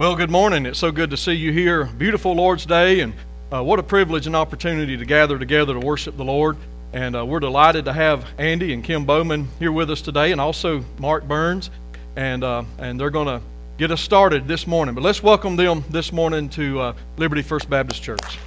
[0.00, 0.64] Well, good morning.
[0.64, 1.84] It's so good to see you here.
[1.84, 3.12] Beautiful Lord's Day, and
[3.52, 6.56] uh, what a privilege and opportunity to gather together to worship the Lord.
[6.94, 10.40] And uh, we're delighted to have Andy and Kim Bowman here with us today, and
[10.40, 11.70] also Mark Burns.
[12.16, 13.42] And, uh, and they're going to
[13.76, 14.94] get us started this morning.
[14.94, 18.38] But let's welcome them this morning to uh, Liberty First Baptist Church.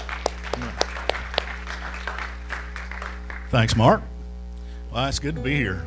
[3.52, 4.02] Thanks, Mark.
[4.91, 5.85] Well, it's good to be here.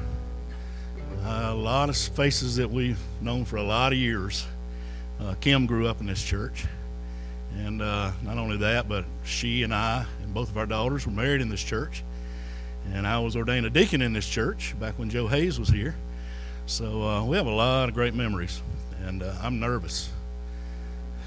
[1.25, 4.47] A lot of faces that we've known for a lot of years.
[5.21, 6.67] Uh, Kim grew up in this church.
[7.59, 11.13] And uh, not only that, but she and I and both of our daughters were
[11.13, 12.03] married in this church.
[12.93, 15.97] And I was ordained a deacon in this church back when Joe Hayes was here.
[16.67, 18.63] So uh, we have a lot of great memories.
[19.05, 20.11] And uh, I'm nervous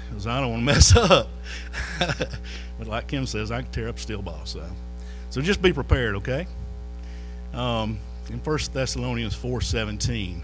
[0.08, 1.28] because I don't want to mess up.
[2.78, 4.50] but like Kim says, I can tear up steel balls.
[4.50, 4.64] So,
[5.30, 6.46] so just be prepared, okay?
[7.52, 10.42] Um, in 1 Thessalonians 4.17,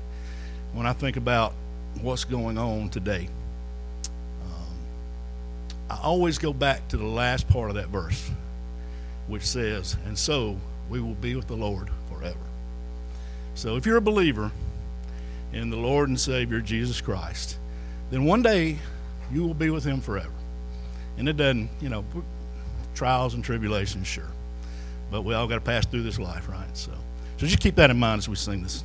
[0.73, 1.55] when I think about
[2.03, 3.29] what's going on today,
[4.45, 4.77] um,
[5.91, 8.31] I always go back to the last part of that verse,
[9.27, 10.59] which says, And so
[10.89, 12.39] we will be with the Lord forever.
[13.55, 14.53] So if you're a believer
[15.53, 17.59] in the Lord and Savior Jesus Christ,
[18.11, 18.79] then one day
[19.33, 20.31] you will be with Him forever.
[21.19, 22.05] And it doesn't, you know,
[22.95, 24.29] trials and tribulations, sure.
[25.11, 26.77] But we all got to pass through this life, right?
[26.77, 26.93] So,
[27.39, 28.85] so just keep that in mind as we sing this,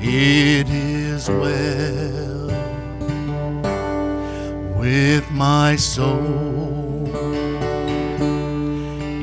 [0.00, 2.50] It is well
[4.78, 7.06] with my soul.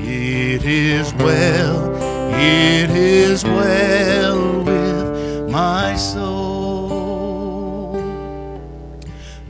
[0.05, 1.93] It is well,
[2.33, 6.37] it is well with my soul.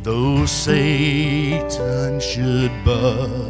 [0.04, 3.47] Though Satan should buffet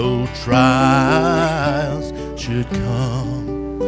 [0.00, 2.06] though trials
[2.40, 3.78] should come.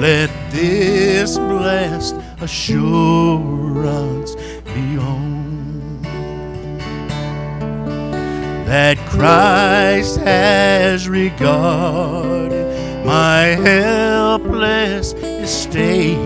[0.00, 4.36] Let this blessed assurance
[4.72, 6.02] be on
[8.70, 12.66] that Christ has regarded
[13.04, 13.40] my
[13.70, 16.16] helpless estate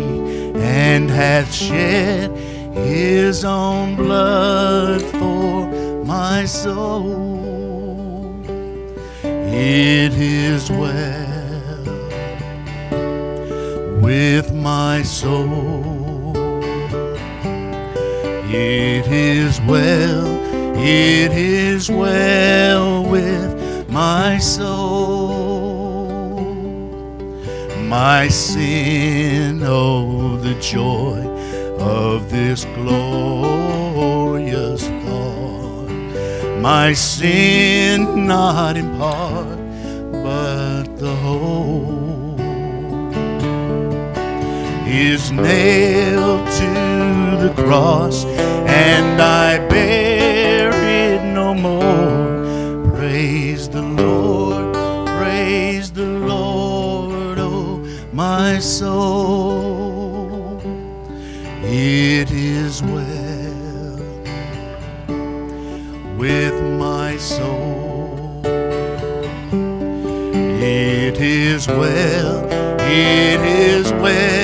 [0.57, 2.31] and hath shed
[2.75, 7.50] his own blood for my soul.
[9.53, 11.61] It is well
[14.01, 16.37] with my soul.
[18.53, 20.27] It is well,
[20.77, 25.21] it is well with my soul.
[27.79, 31.27] My sin, oh, the joy
[31.79, 33.71] of this glorious
[34.83, 35.91] God.
[36.61, 39.30] my sin not in part,
[44.91, 52.97] is nailed to the cross, and I bear it no more.
[52.97, 54.75] Praise the Lord,
[55.17, 57.79] praise the Lord, oh
[58.13, 58.91] my soul.
[61.63, 63.97] It is well
[66.19, 68.43] with my soul.
[70.61, 72.45] It is well,
[72.81, 74.40] it is well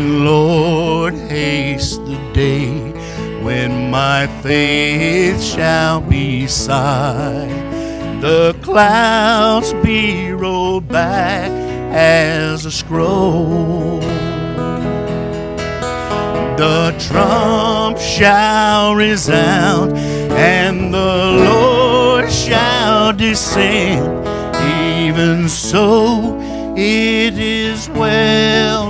[0.00, 2.90] And Lord, haste the day
[3.42, 7.50] when my faith shall be sight.
[8.22, 11.50] The clouds be rolled back
[11.92, 14.00] as a scroll
[16.56, 19.92] the trump shall resound,
[20.32, 21.14] and the
[21.44, 24.26] Lord shall descend.
[25.04, 26.38] Even so,
[26.74, 28.89] it is well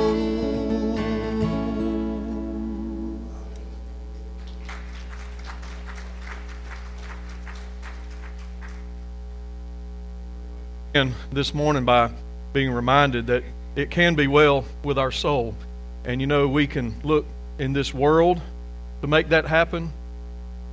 [10.93, 12.11] And this morning by
[12.51, 13.43] being reminded that
[13.77, 15.55] it can be well with our soul.
[16.03, 17.25] And you know, we can look
[17.59, 18.41] in this world
[18.99, 19.93] to make that happen,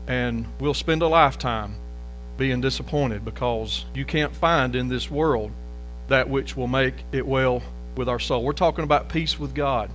[0.09, 1.77] and we'll spend a lifetime
[2.37, 5.53] being disappointed because you can't find in this world
[6.09, 7.63] that which will make it well
[7.97, 8.43] with our soul.
[8.43, 9.89] We're talking about peace with God.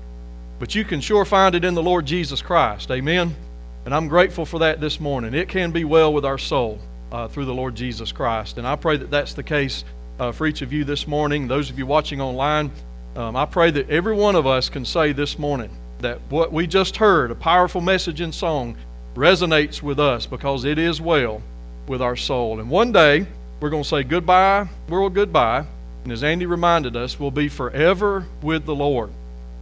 [0.58, 2.90] But you can sure find it in the Lord Jesus Christ.
[2.92, 3.36] Amen.
[3.84, 5.34] And I'm grateful for that this morning.
[5.34, 6.80] It can be well with our soul
[7.12, 8.58] uh, through the Lord Jesus Christ.
[8.58, 9.84] And I pray that that's the case
[10.20, 11.48] uh, for each of you this morning.
[11.48, 12.72] Those of you watching online,
[13.16, 16.68] um, I pray that every one of us can say this morning that what we
[16.68, 18.78] just heard, a powerful message in song,
[19.16, 21.42] resonates with us because it is well
[21.88, 22.60] with our soul.
[22.60, 23.26] And one day,
[23.60, 25.66] we're going to say goodbye, world, goodbye.
[26.04, 29.10] And as Andy reminded us, we'll be forever with the Lord.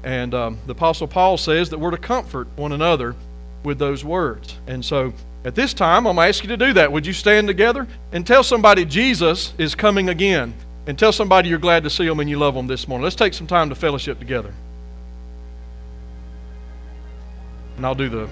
[0.03, 3.15] And um, the Apostle Paul says that we're to comfort one another
[3.63, 4.57] with those words.
[4.65, 6.91] And so at this time, I'm going to ask you to do that.
[6.91, 10.53] Would you stand together and tell somebody Jesus is coming again?
[10.87, 13.03] And tell somebody you're glad to see them and you love them this morning.
[13.03, 14.53] Let's take some time to fellowship together.
[17.77, 18.27] And I'll do the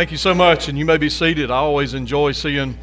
[0.00, 1.50] Thank you so much, and you may be seated.
[1.50, 2.78] I always enjoy seeing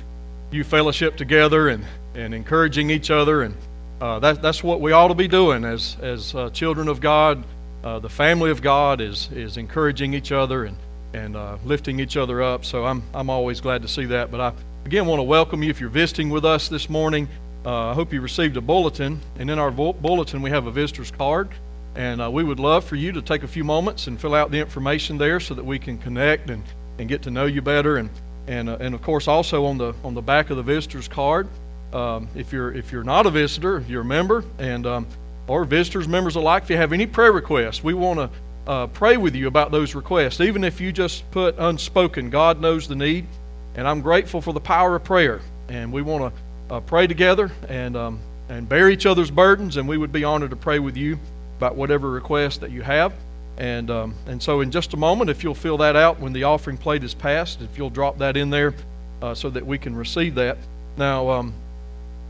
[0.51, 1.83] you fellowship together and,
[2.13, 3.55] and encouraging each other, and
[4.00, 7.43] uh, that, that's what we ought to be doing as, as uh, children of God.
[7.83, 10.77] Uh, the family of God is, is encouraging each other and,
[11.15, 14.29] and uh, lifting each other up, so I'm, I'm always glad to see that.
[14.29, 14.53] But I,
[14.86, 17.27] again, want to welcome you if you're visiting with us this morning.
[17.65, 21.09] Uh, I hope you received a bulletin, and in our bulletin, we have a visitor's
[21.09, 21.50] card.
[21.95, 24.51] And uh, we would love for you to take a few moments and fill out
[24.51, 26.62] the information there so that we can connect and
[27.00, 27.98] and get to know you better.
[27.98, 28.10] And
[28.48, 31.48] and uh, and of course also on the on the back of the visitor's card,
[31.94, 35.08] um, if you're if you're not a visitor, you're a member, and um,
[35.48, 39.18] or visitors, members alike, if you have any prayer requests, we want to uh, pray
[39.18, 40.42] with you about those requests.
[40.42, 43.25] Even if you just put unspoken, God knows the need,
[43.75, 45.39] and I'm grateful for the power of prayer.
[45.70, 49.88] And we want to uh, pray together and um, and bear each other's burdens, and
[49.88, 51.20] we would be honored to pray with you
[51.58, 53.13] about whatever request that you have.
[53.58, 56.44] And, um, and so, in just a moment, if you'll fill that out when the
[56.44, 58.76] offering plate is passed, if you'll drop that in there
[59.22, 60.58] uh, so that we can receive that.
[60.96, 61.54] Now, um,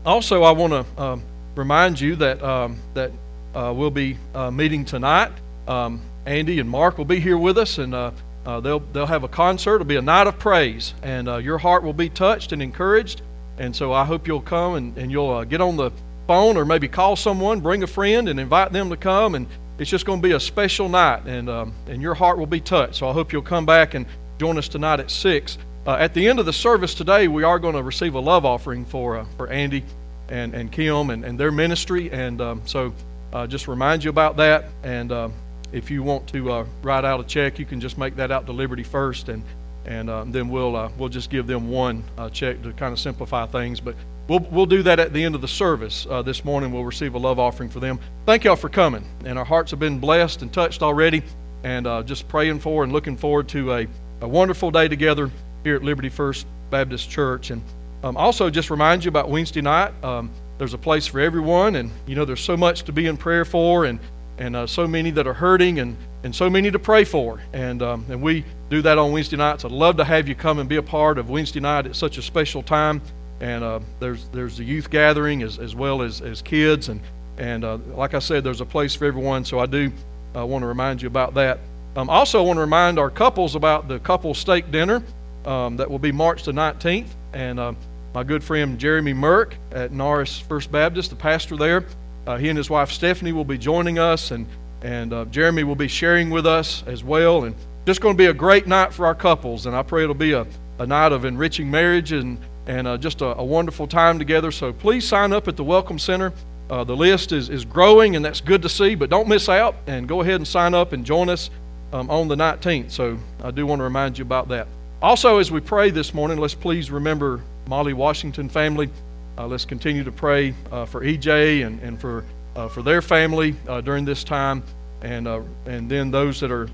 [0.06, 1.22] also, I want to um,
[1.54, 3.10] remind you that, um, that
[3.54, 5.32] uh, we'll be uh, meeting tonight.
[5.66, 8.12] Um, Andy and Mark will be here with us, and uh,
[8.46, 9.76] uh, they'll, they'll have a concert.
[9.76, 13.20] It'll be a night of praise, and uh, your heart will be touched and encouraged.
[13.58, 15.90] And so, I hope you'll come and, and you'll get on the
[16.26, 19.46] phone or maybe call someone, bring a friend, and invite them to come and
[19.78, 22.60] it's just going to be a special night, and, um, and your heart will be
[22.60, 22.96] touched.
[22.96, 24.06] So I hope you'll come back and
[24.38, 25.58] join us tonight at 6.
[25.86, 28.44] Uh, at the end of the service today, we are going to receive a love
[28.44, 29.84] offering for, uh, for Andy
[30.28, 32.10] and, and Kim and, and their ministry.
[32.10, 32.92] And um, so
[33.32, 34.66] uh, just remind you about that.
[34.82, 35.32] And um,
[35.72, 38.46] if you want to uh, write out a check, you can just make that out
[38.46, 39.42] to Liberty First, and,
[39.84, 42.98] and um, then we'll, uh, we'll just give them one uh, check to kind of
[42.98, 43.80] simplify things.
[43.80, 43.94] But
[44.28, 46.70] We'll, we'll do that at the end of the service uh, this morning.
[46.70, 47.98] We'll receive a love offering for them.
[48.26, 49.02] Thank y'all for coming.
[49.24, 51.22] And our hearts have been blessed and touched already.
[51.64, 53.86] And uh, just praying for and looking forward to a,
[54.20, 55.30] a wonderful day together
[55.64, 57.50] here at Liberty First Baptist Church.
[57.50, 57.62] And
[58.04, 59.92] um, also just remind you about Wednesday night.
[60.04, 61.76] Um, there's a place for everyone.
[61.76, 63.98] And, you know, there's so much to be in prayer for and,
[64.36, 67.40] and uh, so many that are hurting and, and so many to pray for.
[67.54, 69.64] And, um, and we do that on Wednesday nights.
[69.64, 72.18] I'd love to have you come and be a part of Wednesday night It's such
[72.18, 73.00] a special time
[73.40, 76.88] and uh, there's there's the youth gathering as, as well as, as kids.
[76.88, 77.00] And
[77.36, 79.44] and uh, like I said there's a place for everyone.
[79.44, 79.92] So I do
[80.36, 81.58] uh, want to remind you about that.
[81.96, 85.02] Um, also want to remind our couples about the couple steak dinner
[85.46, 87.72] um, that will be March the 19th and uh,
[88.14, 91.84] my good friend Jeremy Merck at Norris First Baptist the pastor there
[92.28, 94.30] uh, he and his wife Stephanie will be joining us.
[94.30, 94.46] And
[94.82, 97.44] and uh, Jeremy will be sharing with us as well.
[97.44, 99.66] And just going to be a great night for our couples.
[99.66, 100.46] And I pray it'll be a,
[100.78, 102.38] a night of enriching marriage and
[102.68, 104.52] and uh, just a, a, wonderful time together.
[104.52, 106.32] So please sign up at the Welcome Center.
[106.68, 109.74] Uh, the list is, is growing, and that's good to see, but don't miss out
[109.86, 111.48] and go ahead and sign up and join us
[111.94, 112.90] um, on the 19th.
[112.90, 114.68] So I do want to remind you about that.
[115.00, 118.90] Also, as we pray this morning, let's please remember Molly Washington family.
[119.38, 122.22] Uh, let's continue to pray uh, for EJ and, and for,
[122.54, 124.62] uh, for their family uh, during this time,
[125.00, 125.26] and,
[125.66, 126.68] and then those that are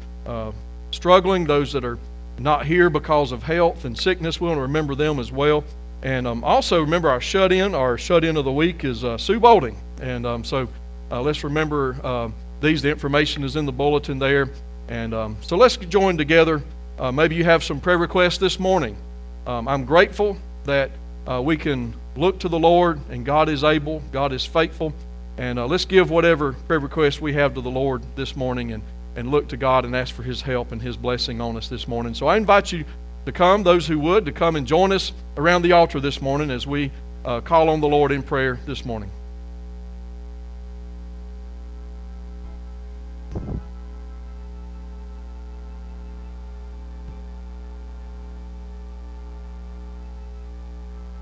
[0.90, 1.98] struggling, those that are
[2.38, 4.40] not here because of health and sickness.
[4.40, 5.62] We want to remember them as well.
[6.04, 7.74] And um, also remember our shut in.
[7.74, 9.76] Our shut in of the week is uh, Sue Bolding.
[10.02, 10.68] And um, so
[11.10, 12.28] uh, let's remember uh,
[12.60, 12.82] these.
[12.82, 14.50] The information is in the bulletin there.
[14.88, 16.62] And um, so let's join together.
[16.98, 18.96] Uh, maybe you have some prayer requests this morning.
[19.46, 20.90] Um, I'm grateful that
[21.26, 24.92] uh, we can look to the Lord and God is able, God is faithful.
[25.38, 28.82] And uh, let's give whatever prayer requests we have to the Lord this morning and,
[29.16, 31.88] and look to God and ask for His help and His blessing on us this
[31.88, 32.14] morning.
[32.14, 32.84] So I invite you
[33.26, 36.50] to come, those who would, to come and join us around the altar this morning
[36.50, 36.90] as we
[37.24, 39.10] uh, call on the Lord in prayer this morning.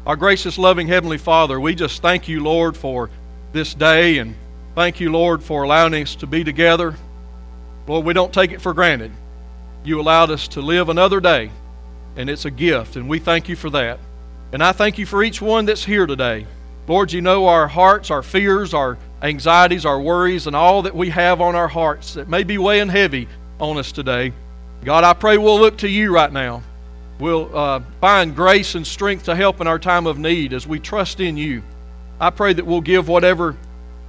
[0.04, 3.08] Our gracious, loving Heavenly Father, we just thank you, Lord, for
[3.52, 4.34] this day and
[4.74, 6.96] thank you, Lord, for allowing us to be together.
[7.86, 9.12] Lord, we don't take it for granted.
[9.84, 11.52] You allowed us to live another day
[12.16, 13.98] and it's a gift, and we thank you for that.
[14.52, 16.46] And I thank you for each one that's here today.
[16.86, 21.10] Lord, you know our hearts, our fears, our anxieties, our worries, and all that we
[21.10, 23.28] have on our hearts that may be weighing heavy
[23.60, 24.32] on us today.
[24.84, 26.62] God, I pray we'll look to you right now.
[27.20, 30.80] We'll uh, find grace and strength to help in our time of need as we
[30.80, 31.62] trust in you.
[32.20, 33.56] I pray that we'll give whatever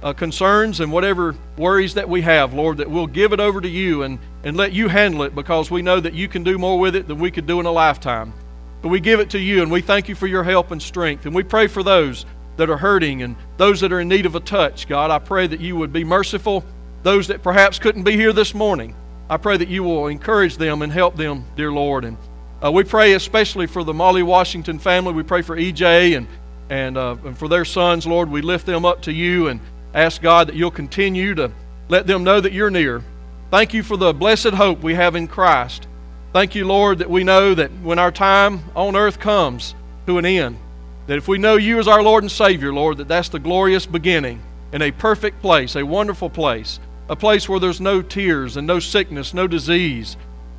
[0.04, 3.68] uh, concerns and whatever worries that we have, Lord, that we'll give it over to
[3.68, 6.78] you and, and let you handle it because we know that you can do more
[6.78, 8.34] with it than we could do in a lifetime.
[8.82, 11.24] But we give it to you and we thank you for your help and strength.
[11.24, 12.26] And we pray for those
[12.58, 14.86] that are hurting and those that are in need of a touch.
[14.86, 16.62] God, I pray that you would be merciful.
[17.02, 18.94] Those that perhaps couldn't be here this morning,
[19.30, 22.04] I pray that you will encourage them and help them, dear Lord.
[22.04, 22.18] And
[22.62, 25.12] Uh, we pray especially for the Molly Washington family.
[25.12, 26.26] We pray for EJ and,
[26.70, 28.30] and, uh, and for their sons, Lord.
[28.30, 29.60] We lift them up to you and
[29.94, 31.52] ask God that you'll continue to
[31.88, 33.02] let them know that you're near.
[33.50, 35.86] Thank you for the blessed hope we have in Christ.
[36.32, 39.74] Thank you, Lord, that we know that when our time on earth comes
[40.06, 40.58] to an end,
[41.06, 43.86] that if we know you as our Lord and Savior, Lord, that that's the glorious
[43.86, 48.66] beginning in a perfect place, a wonderful place, a place where there's no tears and
[48.66, 50.16] no sickness, no disease,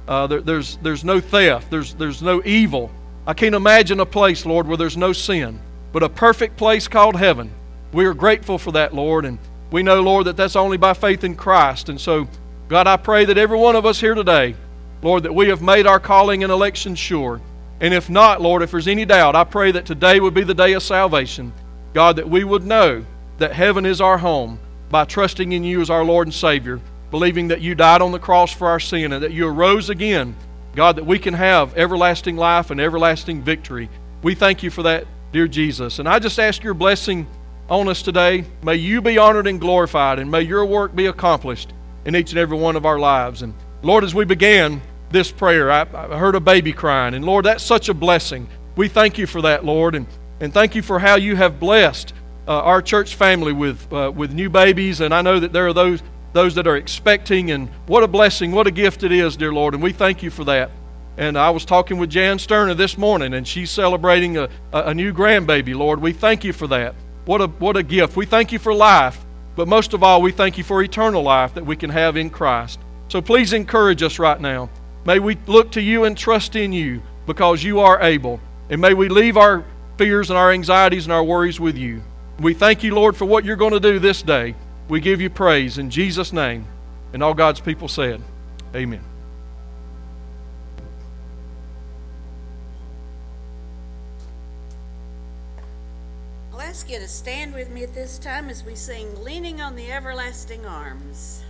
[0.08, 2.92] uh, there, there's, there's no theft, there's, there's no evil.
[3.28, 5.60] I can't imagine a place, Lord, where there's no sin,
[5.92, 7.52] but a perfect place called heaven.
[7.96, 9.40] We are grateful for that, Lord, and
[9.72, 11.88] we know, Lord, that that's only by faith in Christ.
[11.88, 12.28] And so,
[12.68, 14.54] God, I pray that every one of us here today,
[15.02, 17.40] Lord, that we have made our calling and election sure.
[17.80, 20.54] And if not, Lord, if there's any doubt, I pray that today would be the
[20.54, 21.54] day of salvation.
[21.94, 23.06] God, that we would know
[23.38, 24.60] that heaven is our home
[24.90, 28.20] by trusting in you as our Lord and Savior, believing that you died on the
[28.20, 30.36] cross for our sin and that you arose again.
[30.76, 33.90] God, that we can have everlasting life and everlasting victory.
[34.22, 36.00] We thank you for that, dear Jesus.
[36.00, 37.26] And I just ask your blessing
[37.70, 38.46] on us today.
[38.64, 41.74] May you be honored and glorified, and may your work be accomplished
[42.06, 43.42] in each and every one of our lives.
[43.42, 44.82] And Lord, as we began
[45.12, 47.14] this prayer, I, I heard a baby crying.
[47.14, 48.48] And Lord, that's such a blessing.
[48.76, 49.96] We thank you for that, Lord.
[49.96, 50.08] And,
[50.40, 52.14] and thank you for how you have blessed
[52.48, 55.74] uh, our church family with, uh, with new babies, and I know that there are
[55.74, 56.02] those,
[56.34, 59.74] those that are expecting, and what a blessing, what a gift it is, dear Lord,
[59.74, 60.70] and we thank you for that.
[61.18, 65.14] And I was talking with Jan Sterner this morning, and she's celebrating a, a new
[65.14, 66.02] grandbaby, Lord.
[66.02, 66.94] We thank you for that.
[67.26, 68.16] What a, what a gift.
[68.16, 69.24] We thank you for life,
[69.56, 72.30] but most of all, we thank you for eternal life that we can have in
[72.30, 72.80] Christ.
[73.08, 74.70] So please encourage us right now.
[75.06, 78.40] May we look to you and trust in you because you are able.
[78.70, 79.64] And may we leave our
[79.98, 82.02] fears and our anxieties and our worries with you.
[82.40, 84.56] We thank you, Lord, for what you're going to do this day.
[84.90, 86.68] We give you praise in Jesus' name.
[87.14, 88.22] And all God's people said,
[88.76, 89.15] Amen.
[96.76, 99.90] Ask you to stand with me at this time as we sing Leaning on the
[99.90, 101.42] Everlasting Arms.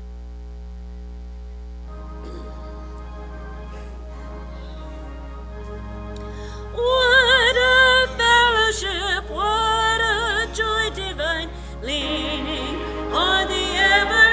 [6.73, 11.49] What a fellowship, what a joy divine,
[11.81, 12.75] leaning
[13.11, 14.24] on the everlasting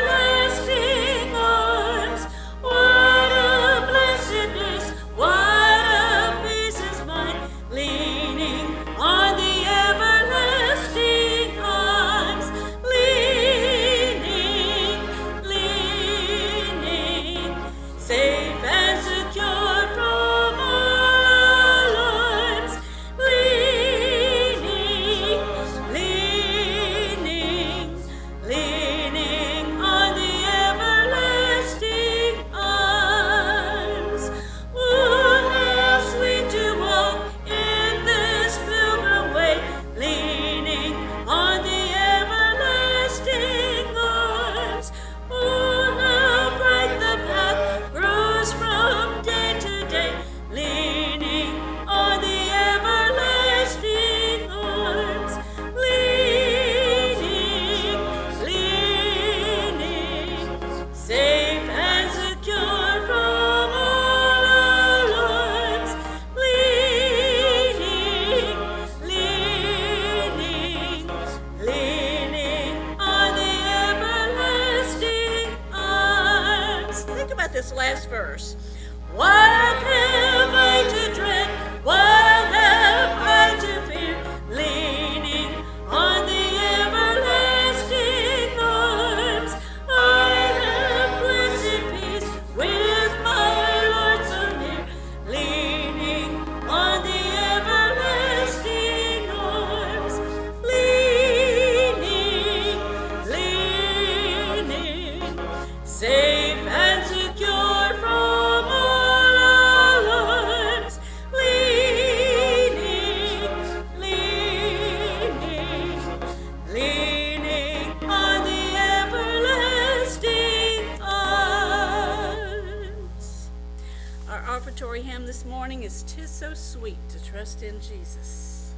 [127.62, 128.74] In Jesus."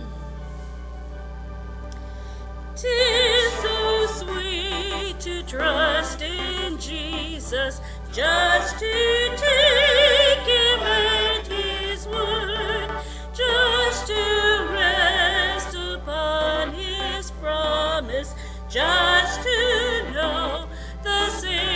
[2.77, 7.81] Tis so sweet to trust in Jesus,
[8.13, 8.93] just to
[9.37, 12.91] take Him at His word,
[13.35, 18.37] just to rest upon His promise,
[18.71, 20.69] just to know
[21.03, 21.74] the saith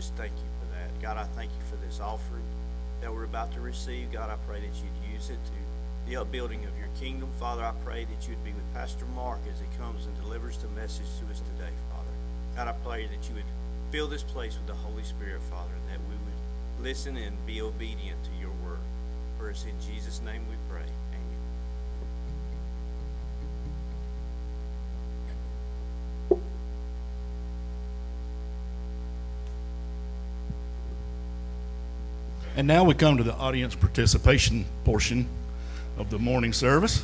[0.00, 0.88] just thank you for that.
[1.02, 2.42] God, I thank you for this offering
[3.02, 4.10] that we're about to receive.
[4.10, 7.28] God, I pray that you'd use it to the upbuilding of your kingdom.
[7.38, 10.68] Father, I pray that you'd be with Pastor Mark as he comes and delivers the
[10.68, 12.14] message to us today, Father.
[12.56, 13.50] God, I pray that you would
[13.90, 17.60] fill this place with the Holy Spirit, Father, and that we would listen and be
[17.60, 18.80] obedient to your word.
[19.36, 20.88] For it's in Jesus' name we pray.
[32.60, 35.26] And now we come to the audience participation portion
[35.96, 37.02] of the morning service.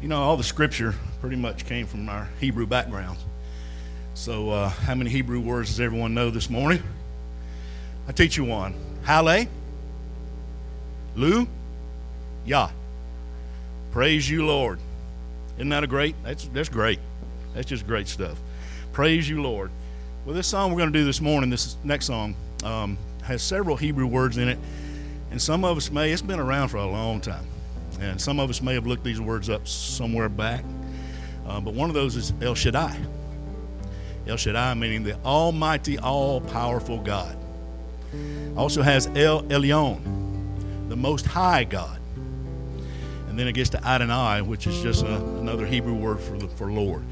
[0.00, 3.18] You know, all the scripture pretty much came from our Hebrew background.
[4.14, 6.80] So, uh, how many Hebrew words does everyone know this morning?
[8.06, 8.74] I teach you one.
[9.04, 9.48] Hale,
[11.16, 11.48] Lu,
[12.46, 12.70] Yah.
[13.90, 14.78] Praise you, Lord.
[15.56, 16.14] Isn't that a great?
[16.22, 17.00] That's that's great.
[17.52, 18.38] That's just great stuff.
[18.92, 19.72] Praise you, Lord.
[20.28, 23.78] Well, this song we're going to do this morning, this next song, um, has several
[23.78, 24.58] Hebrew words in it,
[25.30, 26.12] and some of us may.
[26.12, 27.46] It's been around for a long time,
[27.98, 30.66] and some of us may have looked these words up somewhere back.
[31.46, 33.00] Uh, but one of those is El Shaddai.
[34.26, 37.34] El Shaddai meaning the Almighty, all-powerful God.
[38.54, 41.98] Also has El Elyon, the Most High God.
[43.30, 46.48] And then it gets to Adonai, which is just a, another Hebrew word for, the,
[46.48, 47.02] for Lord.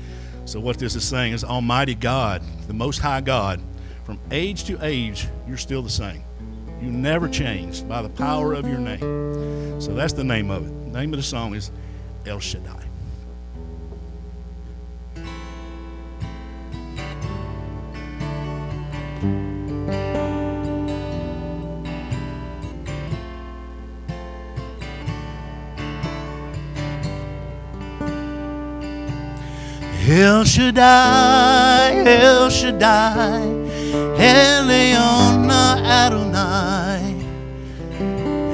[0.47, 3.61] So what this is saying is Almighty God, the Most High God,
[4.05, 6.23] from age to age, you're still the same.
[6.81, 9.81] You never changed by the power of your name.
[9.81, 10.93] So that's the name of it.
[10.93, 11.73] The name of the song is
[12.27, 12.86] El Shaddai.
[30.37, 33.40] El Shaddai, El Shaddai,
[34.18, 37.16] Elyon Adonai.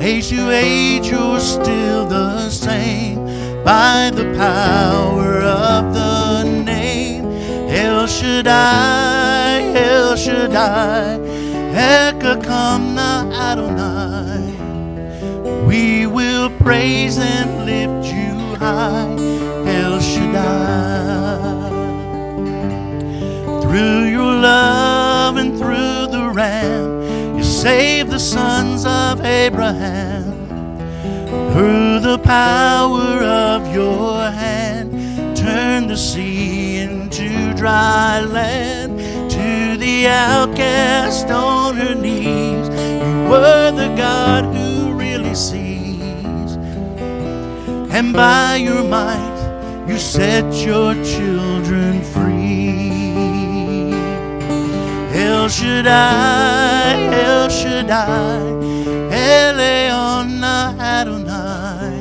[0.01, 3.17] Age to age, you're still the same
[3.65, 7.25] by the power of the name.
[7.69, 11.19] El Shaddai, El Shaddai,
[11.75, 14.55] Ekakamna Adonai.
[15.67, 19.17] We will praise and lift you high,
[19.67, 20.92] El Shaddai.
[23.73, 30.47] Through your love and through the ram You save the sons of Abraham.
[31.55, 39.01] Through the power of your hand, turn the sea into dry land.
[39.31, 46.59] To the outcast on her knees, you were the God who really sees.
[47.91, 51.52] And by your might, you set your children
[55.43, 58.39] El Shaddai, El Shaddai,
[59.11, 61.99] Elyon Adonai.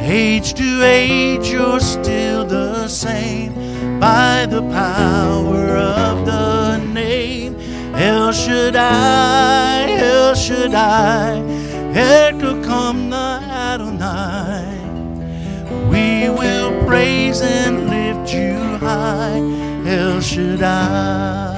[0.00, 3.52] Age to age, you're still the same
[4.00, 7.54] by the power of the name.
[7.92, 10.72] Hell should I El Shaddai,
[11.20, 11.42] El Shaddai,
[11.92, 14.64] Ekakam Adonai.
[15.90, 19.36] We will praise and lift you high,
[19.84, 21.57] El Shaddai.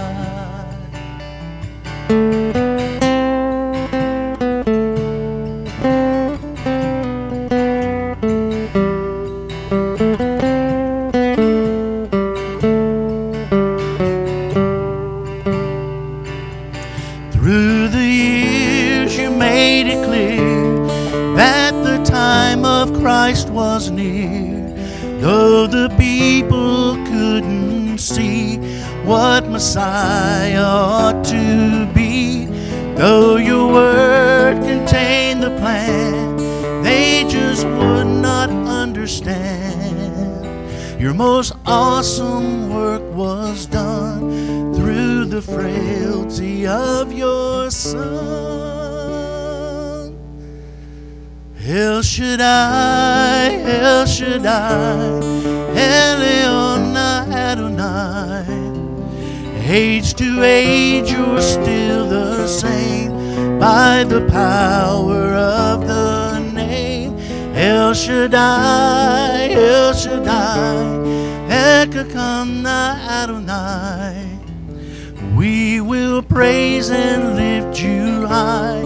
[54.70, 55.20] Shaddai,
[55.74, 58.46] Elyon Adonai.
[59.66, 67.18] Age to age, you're still the same by the power of the name.
[67.54, 70.84] El Shaddai, El Shaddai,
[71.48, 74.38] Ekakana Adonai.
[75.36, 78.79] We will praise and lift you high,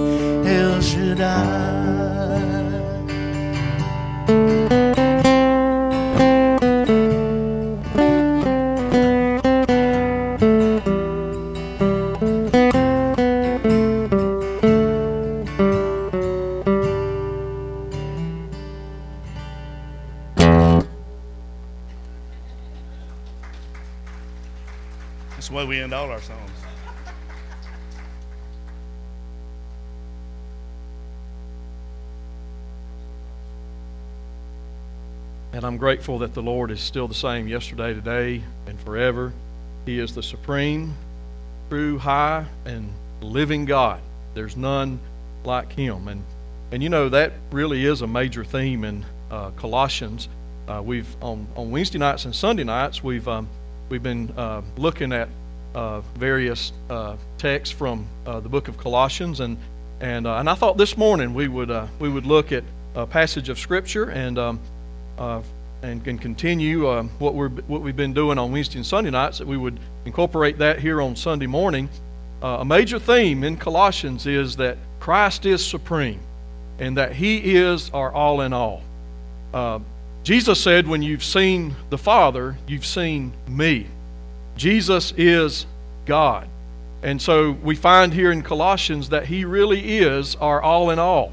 [35.94, 39.32] grateful that the Lord is still the same yesterday, today, and forever.
[39.86, 40.92] He is the supreme,
[41.70, 44.00] true, high, and living God.
[44.34, 44.98] There's none
[45.44, 46.08] like Him.
[46.08, 46.24] And
[46.72, 50.28] and you know that really is a major theme in uh, Colossians.
[50.66, 53.48] Uh, we've on on Wednesday nights and Sunday nights we've um,
[53.88, 55.28] we've been uh, looking at
[55.76, 59.56] uh, various uh, texts from uh, the book of Colossians, and
[60.00, 62.64] and and I thought this morning we would we would look at
[62.96, 64.60] a passage of Scripture and um,
[65.84, 69.38] and can continue um, what we're what we've been doing on Wednesday and Sunday nights.
[69.38, 71.88] That we would incorporate that here on Sunday morning.
[72.42, 76.20] Uh, a major theme in Colossians is that Christ is supreme,
[76.78, 78.82] and that He is our all in all.
[79.52, 79.80] Uh,
[80.22, 83.86] Jesus said, "When you've seen the Father, you've seen me."
[84.56, 85.66] Jesus is
[86.06, 86.48] God.
[87.02, 91.32] And so we find here in Colossians that He really is our all in all.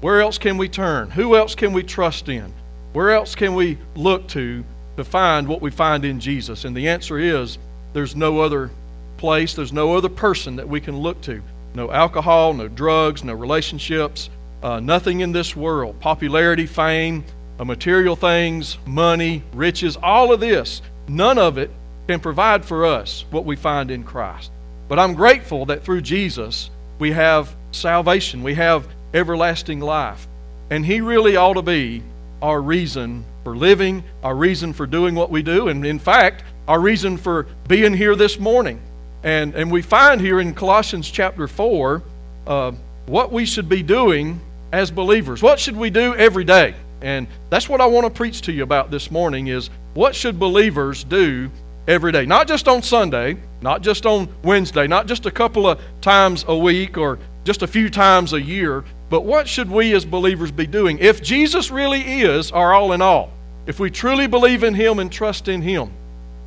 [0.00, 1.10] Where else can we turn?
[1.10, 2.52] Who else can we trust in?
[2.92, 4.64] Where else can we look to
[4.96, 6.64] to find what we find in Jesus?
[6.64, 7.58] And the answer is
[7.92, 8.70] there's no other
[9.16, 11.42] place, there's no other person that we can look to.
[11.74, 14.28] No alcohol, no drugs, no relationships,
[14.62, 15.98] uh, nothing in this world.
[16.00, 17.24] Popularity, fame,
[17.58, 21.70] uh, material things, money, riches, all of this, none of it
[22.08, 24.50] can provide for us what we find in Christ.
[24.88, 30.26] But I'm grateful that through Jesus we have salvation, we have everlasting life.
[30.68, 32.02] And He really ought to be
[32.42, 36.80] our reason for living, our reason for doing what we do, and in fact, our
[36.80, 38.80] reason for being here this morning.
[39.22, 42.02] And, and we find here in Colossians chapter 4
[42.46, 42.72] uh,
[43.06, 44.40] what we should be doing
[44.72, 45.42] as believers.
[45.42, 46.74] What should we do every day?
[47.00, 50.38] And that's what I want to preach to you about this morning is what should
[50.38, 51.50] believers do
[51.86, 52.26] every day?
[52.26, 56.56] Not just on Sunday, not just on Wednesday, not just a couple of times a
[56.56, 60.66] week or just a few times a year, but what should we as believers be
[60.66, 60.96] doing?
[60.98, 63.30] If Jesus really is our all in all,
[63.66, 65.92] if we truly believe in Him and trust in Him,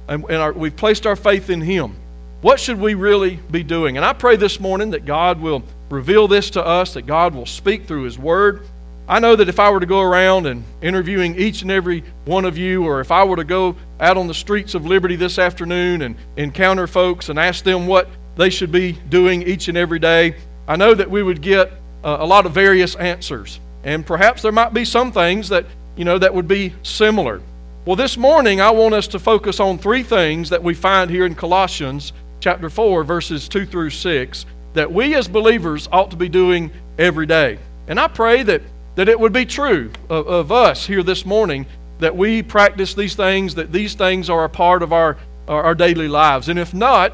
[0.08, 1.96] and, and our, we've placed our faith in Him,
[2.42, 3.98] what should we really be doing?
[3.98, 7.46] And I pray this morning that God will reveal this to us, that God will
[7.46, 8.66] speak through His Word.
[9.08, 12.46] I know that if I were to go around and interviewing each and every one
[12.46, 15.38] of you, or if I were to go out on the streets of Liberty this
[15.38, 20.00] afternoon and encounter folks and ask them what they should be doing each and every
[20.00, 20.36] day,
[20.68, 21.72] I know that we would get
[22.06, 23.60] uh, a lot of various answers.
[23.84, 25.66] And perhaps there might be some things that,
[25.98, 27.42] you know, that would be similar.
[27.86, 31.26] Well, this morning I want us to focus on three things that we find here
[31.26, 36.30] in Colossians chapter 4 verses 2 through 6 that we as believers ought to be
[36.30, 37.58] doing every day.
[37.88, 38.62] And I pray that
[38.96, 41.66] that it would be true of, of us here this morning
[42.00, 45.76] that we practice these things, that these things are a part of our, our, our
[45.76, 46.50] daily lives.
[46.50, 47.14] And if not,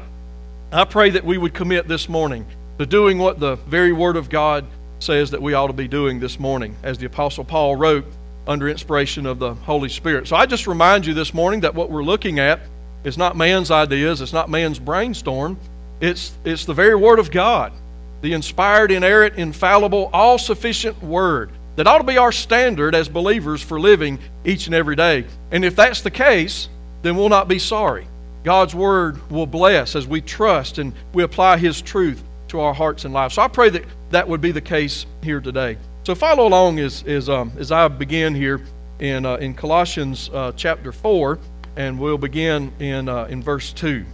[0.72, 2.46] I pray that we would commit this morning
[2.78, 4.64] to doing what the very Word of God
[5.02, 8.06] says that we ought to be doing this morning, as the Apostle Paul wrote
[8.46, 10.28] under inspiration of the Holy Spirit.
[10.28, 12.60] So I just remind you this morning that what we're looking at
[13.04, 15.58] is not man's ideas, it's not man's brainstorm,
[16.00, 17.72] it's, it's the very Word of God,
[18.20, 23.62] the inspired, inerrant, infallible, all sufficient Word that ought to be our standard as believers
[23.62, 25.24] for living each and every day.
[25.50, 26.68] And if that's the case,
[27.02, 28.06] then we'll not be sorry.
[28.44, 33.04] God's word will bless as we trust and we apply His truth to our hearts
[33.04, 33.34] and lives.
[33.34, 35.76] So I pray that that would be the case here today.
[36.04, 38.60] So follow along as, as, um, as I begin here
[38.98, 41.38] in, uh, in Colossians uh, chapter 4,
[41.76, 44.04] and we'll begin in, uh, in verse 2.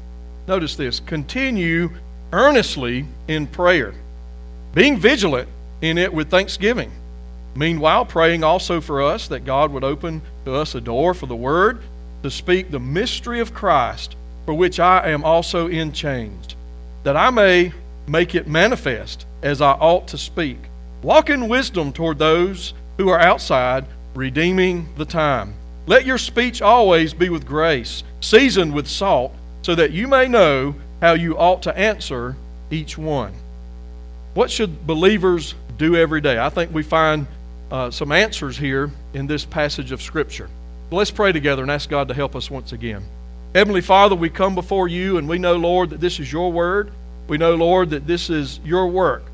[0.47, 1.91] Notice this continue
[2.33, 3.93] earnestly in prayer,
[4.73, 5.49] being vigilant
[5.81, 6.93] in it with thanksgiving.
[7.55, 11.37] Meanwhile, praying also for us that God would open to us a door for the
[11.37, 11.81] word
[12.23, 14.15] to speak the mystery of Christ,
[14.47, 16.55] for which I am also in chains,
[17.03, 17.73] that I may
[18.09, 20.59] make it manifest as I ought to speak.
[21.03, 25.55] Walk in wisdom toward those who are outside, redeeming the time.
[25.87, 30.75] Let your speech always be with grace, seasoned with salt, so that you may know
[31.01, 32.37] how you ought to answer
[32.71, 33.33] each one.
[34.35, 36.39] What should believers do every day?
[36.39, 37.27] I think we find
[37.71, 40.49] uh, some answers here in this passage of Scripture.
[40.91, 43.05] Let's pray together and ask God to help us once again.
[43.55, 46.91] Heavenly Father, we come before you and we know, Lord, that this is your word.
[47.29, 49.25] We know, Lord, that this is your work.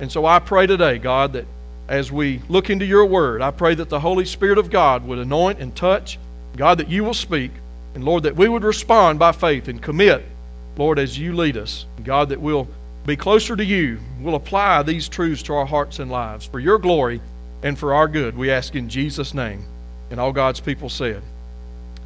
[0.00, 1.46] And so I pray today, God, that
[1.88, 5.18] as we look into your word, I pray that the Holy Spirit of God would
[5.18, 6.18] anoint and touch.
[6.56, 7.50] God, that you will speak.
[7.94, 10.24] And Lord, that we would respond by faith and commit,
[10.76, 11.86] Lord, as you lead us.
[12.04, 12.68] God, that we'll
[13.06, 13.98] be closer to you.
[14.20, 17.22] We'll apply these truths to our hearts and lives for your glory
[17.62, 18.36] and for our good.
[18.36, 19.64] We ask in Jesus' name.
[20.10, 21.22] And all God's people said,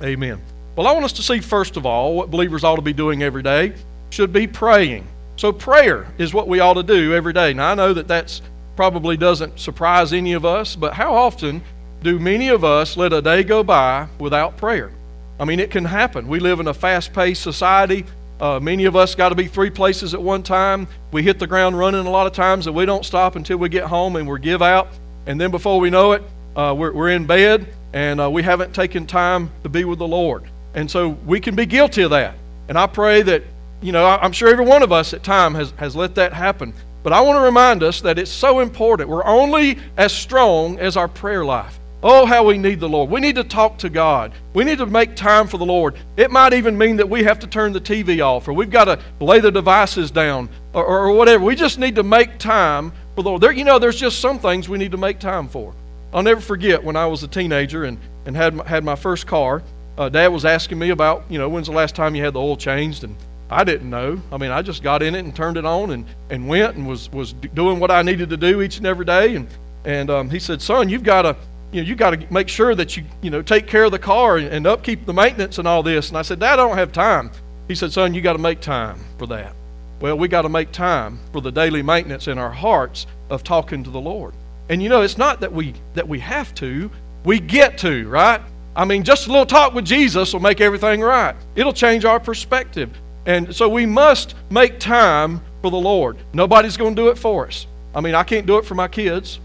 [0.02, 0.40] Amen.
[0.76, 3.22] Well, I want us to see, first of all, what believers ought to be doing
[3.22, 3.74] every day
[4.10, 5.06] should be praying.
[5.36, 7.52] So, prayer is what we ought to do every day.
[7.52, 8.42] Now, I know that that's
[8.76, 11.62] probably doesn't surprise any of us, but how often
[12.02, 14.90] do many of us let a day go by without prayer?
[15.38, 16.28] I mean, it can happen.
[16.28, 18.04] We live in a fast paced society.
[18.40, 20.88] Uh, many of us got to be three places at one time.
[21.12, 23.68] We hit the ground running a lot of times, and we don't stop until we
[23.68, 24.88] get home and we give out.
[25.26, 26.22] And then before we know it,
[26.56, 30.08] uh, we're, we're in bed and uh, we haven't taken time to be with the
[30.08, 30.44] Lord.
[30.74, 32.34] And so we can be guilty of that.
[32.68, 33.42] And I pray that,
[33.82, 36.72] you know, I'm sure every one of us at time has, has let that happen.
[37.02, 39.08] But I want to remind us that it's so important.
[39.08, 41.78] We're only as strong as our prayer life.
[42.04, 43.10] Oh, how we need the Lord.
[43.10, 44.32] We need to talk to God.
[44.54, 45.96] We need to make time for the Lord.
[46.16, 48.86] It might even mean that we have to turn the TV off or we've got
[48.86, 51.44] to lay the devices down or, or whatever.
[51.44, 53.40] We just need to make time for the Lord.
[53.40, 55.74] There, you know, there's just some things we need to make time for.
[56.12, 59.28] I'll never forget when I was a teenager and, and had, my, had my first
[59.28, 59.62] car.
[59.96, 62.40] Uh, Dad was asking me about, you know, when's the last time you had the
[62.40, 63.04] oil changed?
[63.04, 63.16] And
[63.52, 64.20] I didn't know.
[64.30, 66.86] I mean, I just got in it and turned it on and, and went and
[66.86, 69.36] was, was doing what I needed to do each and every day.
[69.36, 69.48] And,
[69.84, 71.36] and um, he said, son, you've got to,
[71.72, 73.98] you know, you got to make sure that you, you know, take care of the
[73.98, 76.08] car and, and upkeep the maintenance and all this.
[76.08, 77.30] And I said, Dad, I don't have time.
[77.68, 79.54] He said, son, you got to make time for that.
[80.00, 83.84] Well, we got to make time for the daily maintenance in our hearts of talking
[83.84, 84.34] to the Lord.
[84.68, 86.90] And you know, it's not that we that we have to,
[87.24, 88.40] we get to, right?
[88.74, 91.36] I mean, just a little talk with Jesus will make everything right.
[91.54, 92.90] It'll change our perspective.
[93.26, 96.16] And so we must make time for the Lord.
[96.32, 97.66] Nobody's going to do it for us.
[97.94, 99.38] I mean, I can't do it for my kids,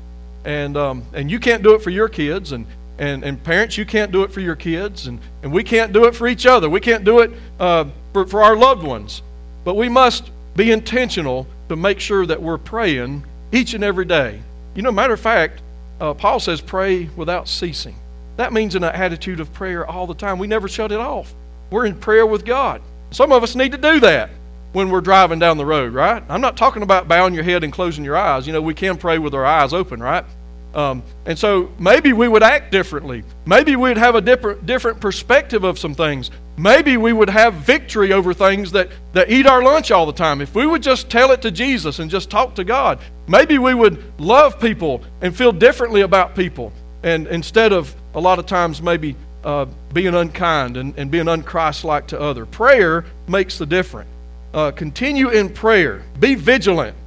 [0.46, 2.66] and um, and you can't do it for your kids, and
[3.00, 6.06] and, and parents, you can't do it for your kids, and, and we can't do
[6.06, 6.70] it for each other.
[6.70, 9.22] We can't do it uh, for, for our loved ones.
[9.64, 14.42] But we must be intentional to make sure that we're praying each and every day.
[14.76, 15.62] You know, matter of fact,
[16.00, 17.96] uh, Paul says pray without ceasing.
[18.38, 20.40] That means an attitude of prayer all the time.
[20.40, 21.34] We never shut it off.
[21.70, 22.82] We're in prayer with God.
[23.12, 24.30] Some of us need to do that
[24.74, 26.22] when we're driving down the road, right?
[26.30, 28.46] I'm not talking about bowing your head and closing your eyes.
[28.46, 30.26] You know, we can pray with our eyes open, right?
[30.74, 33.24] Um, and so maybe we would act differently.
[33.46, 36.30] Maybe we'd have a different, different perspective of some things.
[36.58, 40.42] maybe we would have victory over things that, that eat our lunch all the time.
[40.42, 43.74] If we would just tell it to Jesus and just talk to God, maybe we
[43.74, 46.74] would love people and feel differently about people.
[47.04, 49.16] And instead of a lot of times maybe
[49.48, 52.46] uh, being unkind and, and being unchristlike to other.
[52.46, 54.10] Prayer makes the difference.
[54.54, 56.04] Uh, continue in prayer.
[56.20, 56.98] Be vigilant,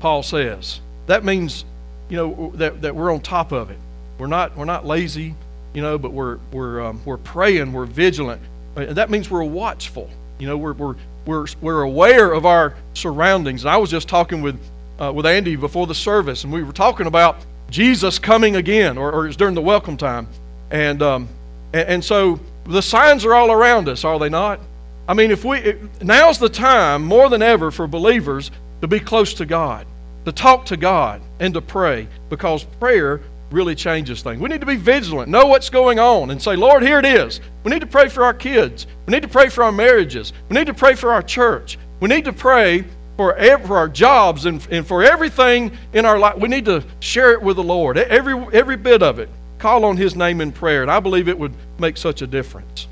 [0.00, 0.80] Paul says.
[1.06, 1.64] That means,
[2.10, 3.78] you know, that, that we're on top of it.
[4.18, 5.34] We're not, we're not lazy,
[5.72, 8.42] you know, but we're, we're, um, we're praying, we're vigilant.
[8.76, 10.10] Uh, that means we're watchful.
[10.38, 13.64] You know, we're, we're, we're, we're aware of our surroundings.
[13.64, 14.60] And I was just talking with,
[15.00, 17.38] uh, with Andy before the service, and we were talking about
[17.70, 20.28] Jesus coming again, or, or during the welcome time.
[20.74, 21.28] And, um,
[21.72, 24.58] and, and so the signs are all around us, are they not?
[25.06, 28.50] I mean, if we it, now's the time more than ever for believers
[28.80, 29.86] to be close to God,
[30.24, 33.20] to talk to God, and to pray, because prayer
[33.52, 34.40] really changes things.
[34.40, 37.40] We need to be vigilant, know what's going on, and say, Lord, here it is.
[37.62, 38.88] We need to pray for our kids.
[39.06, 40.32] We need to pray for our marriages.
[40.48, 41.78] We need to pray for our church.
[42.00, 42.84] We need to pray
[43.16, 46.36] for, every, for our jobs and, and for everything in our life.
[46.36, 49.28] We need to share it with the Lord, every, every bit of it.
[49.64, 52.86] Call on His name in prayer, and I believe it would make such a difference.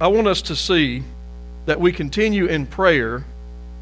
[0.00, 1.02] I want us to see
[1.66, 3.24] that we continue in prayer,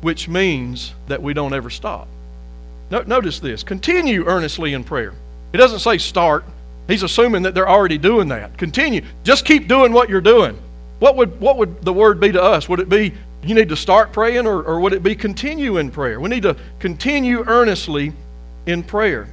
[0.01, 2.09] which means that we don't ever stop.
[2.91, 5.13] No, notice this continue earnestly in prayer.
[5.53, 6.47] It doesn't say start.
[6.87, 8.57] He's assuming that they're already doing that.
[8.57, 9.03] Continue.
[9.23, 10.59] Just keep doing what you're doing.
[11.01, 12.71] What would, what would the word be to us?
[12.71, 15.91] Would it be you need to start praying, or, or would it be continue in
[15.91, 16.19] prayer?
[16.19, 18.15] We need to continue earnestly
[18.65, 19.29] in prayer.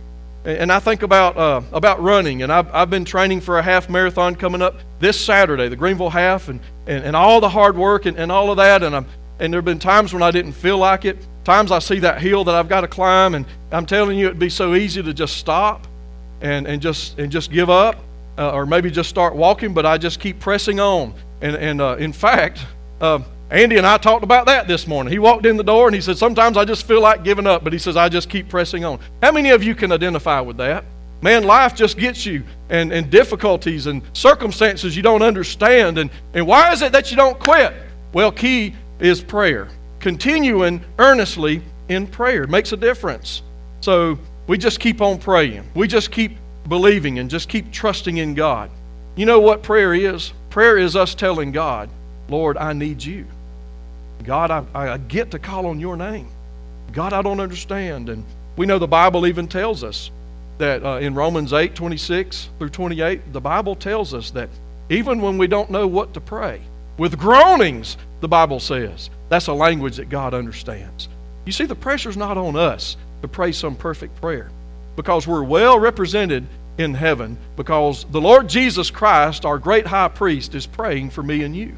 [0.46, 3.90] And I think about, uh, about running, and I've, I've been training for a half
[3.90, 8.06] marathon coming up this Saturday, the Greenville half, and, and, and all the hard work
[8.06, 8.84] and, and all of that.
[8.84, 9.08] And, I'm,
[9.40, 12.22] and there have been times when I didn't feel like it, times I see that
[12.22, 15.16] hill that I've got to climb, and I'm telling you, it'd be so easy to
[15.16, 15.88] just stop
[16.42, 17.96] and, and, just, and just give up,
[18.38, 21.16] uh, or maybe just start walking, but I just keep pressing on.
[21.42, 22.60] And, and uh, in fact,
[23.02, 23.20] uh,
[23.52, 25.12] Andy and I talked about that this morning.
[25.12, 27.64] He walked in the door and he said, Sometimes I just feel like giving up,
[27.64, 29.00] but he says, I just keep pressing on.
[29.22, 30.84] How many of you can identify with that?
[31.22, 35.98] Man, life just gets you and, and difficulties and circumstances you don't understand.
[35.98, 37.74] And, and why is it that you don't quit?
[38.14, 39.70] Well, key is prayer.
[40.00, 43.44] Continuing earnestly in prayer makes a difference.
[43.82, 44.18] So
[44.48, 45.64] we just keep on praying.
[45.76, 46.34] We just keep
[46.68, 48.72] believing and just keep trusting in God.
[49.16, 50.34] You know what prayer is?
[50.50, 51.90] Prayer is us telling God,
[52.28, 53.26] Lord, I need you.
[54.24, 56.28] God, I, I get to call on your name.
[56.92, 58.10] God, I don't understand.
[58.10, 58.24] And
[58.56, 60.12] we know the Bible even tells us
[60.58, 64.50] that uh, in Romans 8 26 through 28, the Bible tells us that
[64.90, 66.62] even when we don't know what to pray,
[66.98, 71.10] with groanings, the Bible says, that's a language that God understands.
[71.46, 74.50] You see, the pressure's not on us to pray some perfect prayer
[74.96, 76.46] because we're well represented
[76.78, 81.44] in heaven because the Lord Jesus Christ, our great high priest, is praying for me
[81.44, 81.76] and you.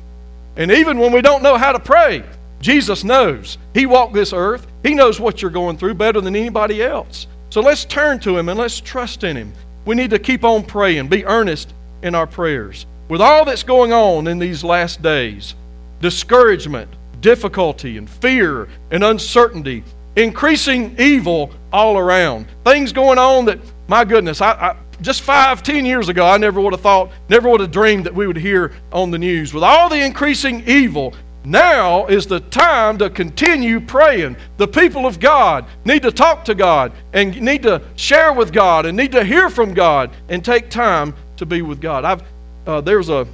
[0.58, 2.24] And even when we don't know how to pray,
[2.60, 3.58] Jesus knows.
[3.74, 4.68] He walked this earth.
[4.84, 7.28] He knows what you're going through better than anybody else.
[7.50, 9.54] So let's turn to Him and let's trust in Him.
[9.86, 12.86] We need to keep on praying, be earnest in our prayers.
[13.08, 15.56] With all that's going on in these last days
[16.02, 16.90] discouragement,
[17.22, 19.84] difficulty, and fear and uncertainty,
[20.16, 25.86] increasing evil all around, things going on that, my goodness, I, I just five, ten
[25.86, 28.74] years ago, I never would have thought, never would have dreamed that we would hear
[28.92, 29.54] on the news.
[29.54, 31.14] With all the increasing evil,
[31.48, 34.36] now is the time to continue praying.
[34.58, 38.86] The people of God need to talk to God and need to share with God
[38.86, 42.04] and need to hear from God and take time to be with God.
[42.04, 42.24] I've,
[42.66, 43.26] uh, there's a,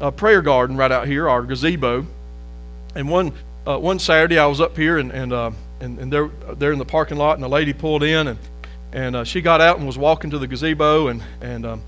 [0.00, 2.06] a prayer garden right out here, our gazebo.
[2.94, 3.32] And one,
[3.66, 5.50] uh, one Saturday I was up here and, and, uh,
[5.80, 8.38] and, and they're, they're in the parking lot and a lady pulled in and
[8.96, 11.82] and uh, she got out and was walking to the gazebo, and, and um,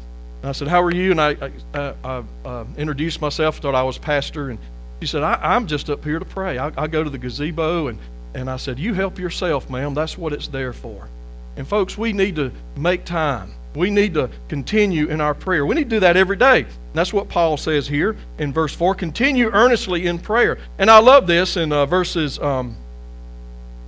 [0.45, 1.11] I said, How are you?
[1.11, 4.59] And I, I, I uh, introduced myself, thought I was pastor, and
[5.01, 6.59] she said, I, am just up here to pray.
[6.59, 7.99] I, I go to the gazebo, and,
[8.35, 9.95] and I said, You help yourself, ma'am.
[9.95, 11.09] That's what it's there for.
[11.57, 13.53] And folks, we need to make time.
[13.75, 15.65] We need to continue in our prayer.
[15.65, 16.61] We need to do that every day.
[16.65, 20.59] And that's what Paul says here in verse 4 continue earnestly in prayer.
[20.77, 22.77] And I love this in uh, verses, um,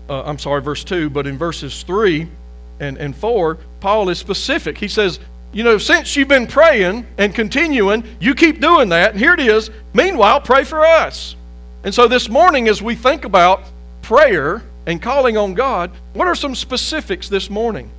[0.08, 2.28] uh, I'm sorry, verse 2, but in verses 3
[2.80, 4.78] and, and 4, Paul is specific.
[4.78, 5.20] He says,
[5.52, 9.12] you know, since you've been praying and continuing, you keep doing that.
[9.12, 9.70] And here it is.
[9.94, 11.36] Meanwhile, pray for us.
[11.82, 13.64] And so this morning, as we think about
[14.02, 17.90] prayer and calling on God, what are some specifics this morning?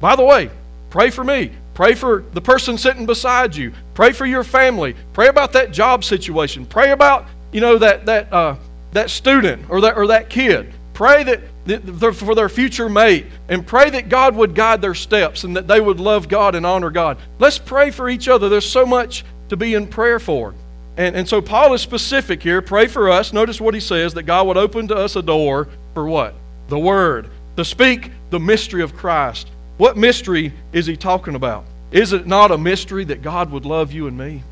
[0.00, 0.50] By the way,
[0.90, 1.52] pray for me.
[1.74, 3.72] Pray for the person sitting beside you.
[3.94, 4.96] Pray for your family.
[5.12, 6.66] Pray about that job situation.
[6.66, 8.56] Pray about, you know, that, that, uh,
[8.92, 10.72] that student or that, or that kid.
[10.92, 15.56] Pray that for their future mate and pray that God would guide their steps and
[15.56, 17.18] that they would love God and honor God.
[17.38, 18.48] Let's pray for each other.
[18.48, 20.54] There's so much to be in prayer for.
[20.96, 22.60] And, and so Paul is specific here.
[22.60, 23.32] Pray for us.
[23.32, 26.34] Notice what he says that God would open to us a door for what?
[26.68, 27.28] The Word.
[27.56, 29.48] To speak the mystery of Christ.
[29.76, 31.64] What mystery is he talking about?
[31.90, 34.42] Is it not a mystery that God would love you and me?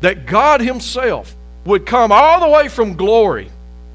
[0.00, 3.50] That God Himself would come all the way from glory,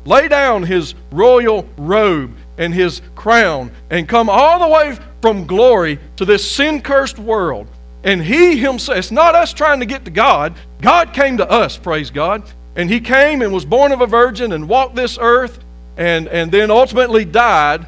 [0.07, 5.99] lay down His royal robe and His crown, and come all the way from glory
[6.15, 7.67] to this sin cursed world.
[8.03, 10.55] And He Himself, it's not us trying to get to God.
[10.81, 12.43] God came to us, praise God.
[12.75, 15.59] And He came and was born of a virgin and walked this earth
[15.97, 17.85] and, and then ultimately died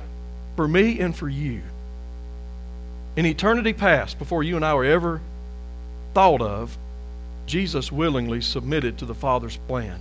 [0.55, 1.61] for me and for you.
[3.15, 5.21] In eternity past, before you and I were ever
[6.13, 6.77] thought of,
[7.45, 9.99] Jesus willingly submitted to the Father's plan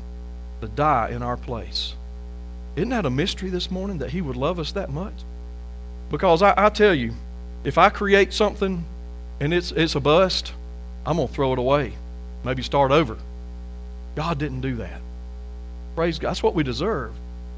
[0.60, 1.94] to die in our place.
[2.78, 5.14] Isn't that a mystery this morning that He would love us that much?
[6.12, 7.12] Because I, I tell you,
[7.64, 8.84] if I create something
[9.40, 10.52] and it's, it's a bust,
[11.04, 11.94] I'm going to throw it away.
[12.44, 13.16] Maybe start over.
[14.14, 15.00] God didn't do that.
[15.96, 16.30] Praise God.
[16.30, 17.14] That's what we deserve.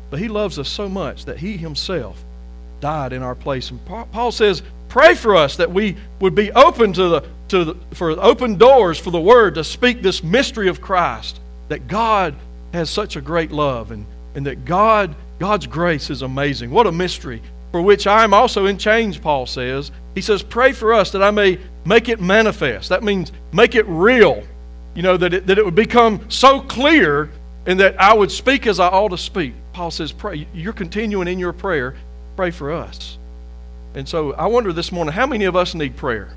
[0.08, 2.24] But He loves us so much that He Himself
[2.80, 3.70] died in our place.
[3.70, 7.74] And Paul says, pray for us that we would be open to the, to the,
[7.92, 11.38] for open doors for the Word to speak this mystery of Christ.
[11.68, 12.36] That God
[12.72, 16.70] has such a great love and, and that God, God's grace is amazing.
[16.70, 19.90] What a mystery for which I am also in chains, Paul says.
[20.14, 22.88] He says, Pray for us that I may make it manifest.
[22.88, 24.42] That means make it real.
[24.94, 27.30] You know, that it, that it would become so clear
[27.66, 29.54] and that I would speak as I ought to speak.
[29.72, 30.46] Paul says, Pray.
[30.52, 31.94] You're continuing in your prayer.
[32.36, 33.18] Pray for us.
[33.94, 36.30] And so I wonder this morning, how many of us need prayer?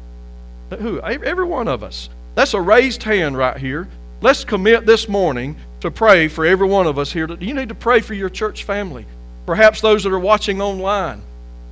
[0.80, 1.00] Who?
[1.02, 2.10] Every one of us.
[2.36, 3.88] That's a raised hand right here.
[4.22, 7.30] Let's commit this morning to pray for every one of us here.
[7.40, 9.06] You need to pray for your church family.
[9.46, 11.22] Perhaps those that are watching online.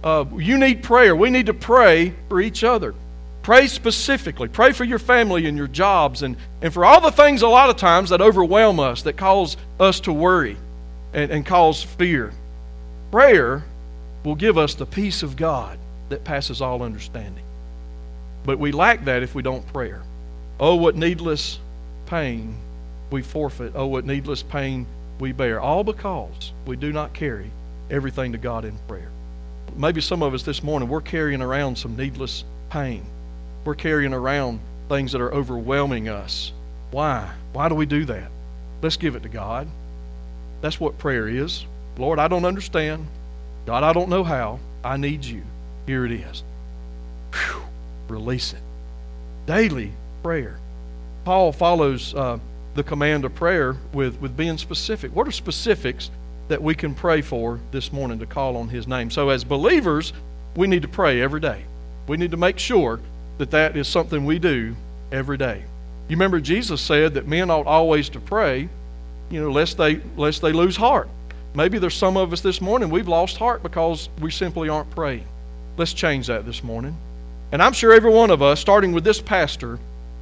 [0.04, 1.16] Uh, you need prayer.
[1.16, 2.94] We need to pray for each other.
[3.42, 4.50] Pray specifically.
[4.50, 7.70] Pray for your family and your jobs and, and for all the things a lot
[7.70, 10.58] of times that overwhelm us, that cause us to worry
[11.14, 12.34] and, and cause fear.
[13.12, 13.64] Prayer
[14.26, 17.46] will give us the peace of God that passes all understanding.
[18.44, 19.94] But we lack that if we don't pray.
[20.60, 21.60] Oh, what needless
[22.08, 22.58] pain
[23.12, 23.74] we forfeit.
[23.76, 24.88] Oh, what needless pain
[25.20, 25.60] we bear.
[25.60, 27.52] All because we do not carry
[27.90, 29.10] everything to God in prayer.
[29.76, 33.06] Maybe some of us this morning, we're carrying around some needless pain.
[33.64, 34.60] We're carrying around
[34.90, 36.52] things that are overwhelming us.
[36.92, 37.30] Why?
[37.54, 38.30] Why do we do that?
[38.82, 39.68] Let's give it to God.
[40.62, 41.66] That's what prayer is.
[41.98, 43.08] Lord, I don't understand.
[43.66, 44.60] God, I don't know how.
[44.84, 45.44] I need you.
[45.86, 46.44] Here it is.
[47.34, 47.62] Whew.
[48.08, 48.60] Release it.
[49.46, 49.92] Daily
[50.24, 50.58] prayer.
[51.24, 52.40] Paul follows uh,
[52.74, 55.16] the command of prayer with, with being specific.
[55.16, 56.10] What are specifics
[56.48, 59.12] that we can pray for this morning to call on His name?
[59.12, 60.14] So, as believers,
[60.56, 61.64] we need to pray every day.
[62.08, 63.00] We need to make sure
[63.38, 64.76] that that is something we do
[65.12, 65.64] every day.
[66.08, 68.70] You remember Jesus said that men ought always to pray,
[69.30, 71.10] you know, lest they lest they lose heart.
[71.54, 75.26] Maybe there's some of us this morning, we've lost heart because we simply aren't praying.
[75.78, 76.96] Let's change that this morning.
[77.52, 79.78] And I'm sure every one of us, starting with this pastor,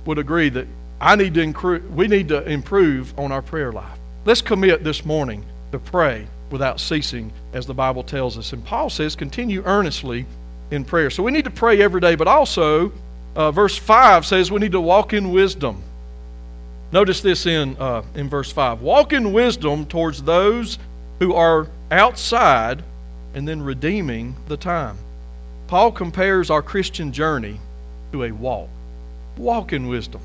[0.06, 0.68] would agree that
[1.02, 3.97] I need to incru- we need to improve on our prayer life.
[4.26, 8.54] Let's commit this morning to pray without ceasing, as the Bible tells us.
[8.54, 10.26] And Paul says, continue earnestly
[10.72, 11.10] in prayer.
[11.10, 12.91] So we need to pray every day, but also,
[13.36, 15.82] uh, verse 5 says we need to walk in wisdom.
[16.91, 20.80] Notice this in, uh, in verse 5 walk in wisdom towards those
[21.20, 22.84] who are outside
[23.34, 24.97] and then redeeming the time.
[25.68, 27.60] Paul compares our Christian journey
[28.12, 28.70] to a walk.
[29.38, 30.22] Walk in wisdom.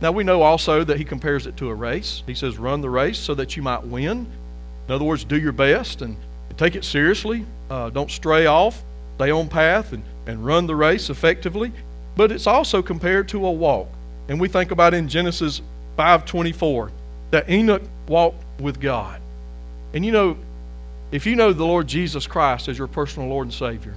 [0.00, 2.22] Now we know also that he compares it to a race.
[2.26, 4.26] He says, run the race so that you might win.
[4.88, 6.16] In other words, do your best and
[6.56, 7.46] take it seriously.
[7.70, 8.82] Uh, don't stray off.
[9.16, 11.72] Stay on path and, and run the race effectively.
[12.16, 13.88] But it's also compared to a walk.
[14.28, 15.62] And we think about in Genesis
[15.98, 16.90] 5.24
[17.30, 19.20] that Enoch walked with God.
[19.94, 20.36] And you know,
[21.10, 23.94] if you know the Lord Jesus Christ as your personal Lord and Savior,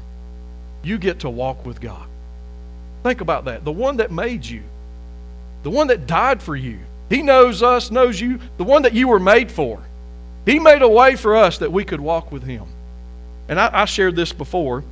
[0.84, 2.08] you get to walk with God.
[3.04, 3.66] Think about that.
[3.66, 4.64] The one that made you,
[5.64, 6.80] the one that died for you,
[7.10, 9.82] He knows us, knows you, the one that you were made for.
[10.46, 12.66] He made a way for us that we could walk with Him.
[13.48, 14.84] And I, I shared this before.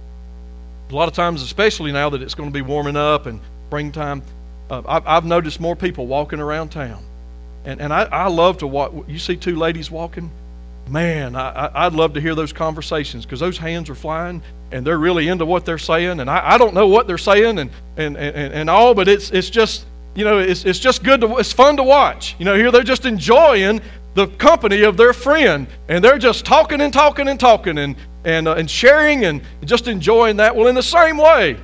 [0.90, 4.22] A lot of times, especially now that it's going to be warming up and springtime,
[4.70, 7.04] uh, I've, I've, noticed more people walking around town.
[7.66, 8.94] And, and I, I love to walk.
[9.08, 10.32] You see two ladies walking?
[10.90, 14.42] man, I, would love to hear those conversations because those hands are flying
[14.72, 16.20] and they're really into what they're saying.
[16.20, 19.32] And I, I don't know what they're saying and, and, and, and all, but it's,
[19.32, 19.86] it's just,
[20.18, 22.36] you know, it's, it's just good to, it's fun to watch.
[22.40, 23.82] You know, here they're just enjoying
[24.16, 27.96] the company of their friend and they're just talking and talking and talking and,
[28.26, 30.56] and, uh, and sharing and just enjoying that.
[30.56, 31.58] Well, in the same way,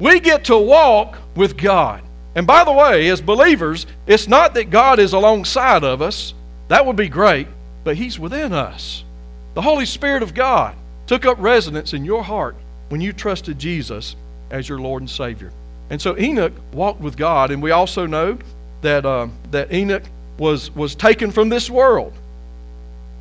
[0.00, 2.02] we get to walk with God.
[2.34, 6.32] And by the way, as believers, it's not that God is alongside of us.
[6.68, 7.48] That would be great,
[7.84, 9.04] but He's within us.
[9.52, 10.74] The Holy Spirit of God
[11.06, 12.56] took up residence in your heart
[12.88, 14.16] when you trusted Jesus
[14.50, 15.52] as your Lord and Savior.
[15.90, 18.38] And so Enoch walked with God, and we also know
[18.82, 20.04] that, uh, that Enoch
[20.38, 22.12] was, was taken from this world.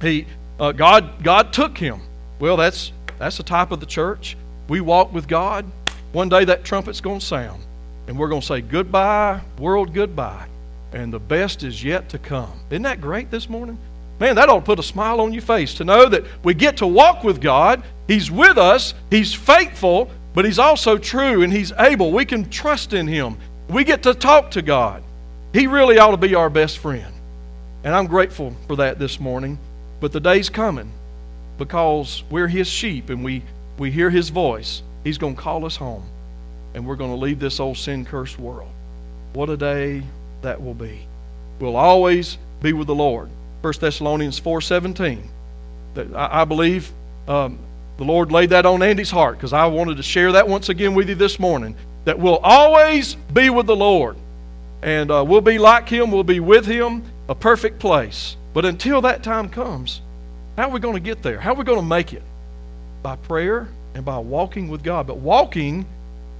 [0.01, 0.27] He,
[0.59, 2.01] uh, God, God took him.
[2.39, 4.37] Well, that's, that's a type of the church.
[4.69, 5.65] We walk with God.
[6.11, 7.61] One day that trumpet's going to sound,
[8.07, 10.47] and we're going to say, Goodbye, world, goodbye.
[10.93, 12.51] And the best is yet to come.
[12.69, 13.77] Isn't that great this morning?
[14.19, 16.77] Man, that ought to put a smile on your face to know that we get
[16.77, 17.83] to walk with God.
[18.07, 22.11] He's with us, He's faithful, but He's also true and He's able.
[22.11, 23.37] We can trust in Him.
[23.69, 25.03] We get to talk to God.
[25.53, 27.13] He really ought to be our best friend.
[27.83, 29.57] And I'm grateful for that this morning.
[29.99, 30.91] But the day's coming
[31.57, 33.43] because we're His sheep and we,
[33.77, 34.81] we hear His voice.
[35.03, 36.03] He's going to call us home
[36.73, 38.69] and we're going to leave this old sin cursed world.
[39.33, 40.03] What a day
[40.41, 41.07] that will be.
[41.59, 43.29] We'll always be with the Lord.
[43.61, 45.21] 1 Thessalonians 4.17.
[45.95, 46.91] That I, I believe
[47.27, 47.59] um,
[47.99, 50.95] the Lord laid that on Andy's heart because I wanted to share that once again
[50.95, 51.75] with you this morning.
[52.05, 54.15] That we'll always be with the Lord.
[54.81, 58.37] And uh, we'll be like Him, we'll be with Him, a perfect place.
[58.53, 59.99] But until that time comes,
[60.55, 61.41] how are we going to get there?
[61.41, 62.23] How are we going to make it?
[63.03, 65.05] By prayer and by walking with God.
[65.05, 65.85] But walking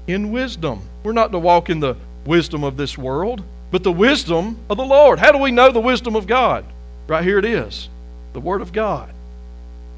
[0.08, 0.82] in wisdom.
[1.04, 1.96] We're not to walk in the
[2.26, 5.20] wisdom of this world, but the wisdom of the Lord.
[5.20, 6.64] How do we know the wisdom of God?
[7.08, 7.90] Right here it is
[8.32, 9.12] the Word of God.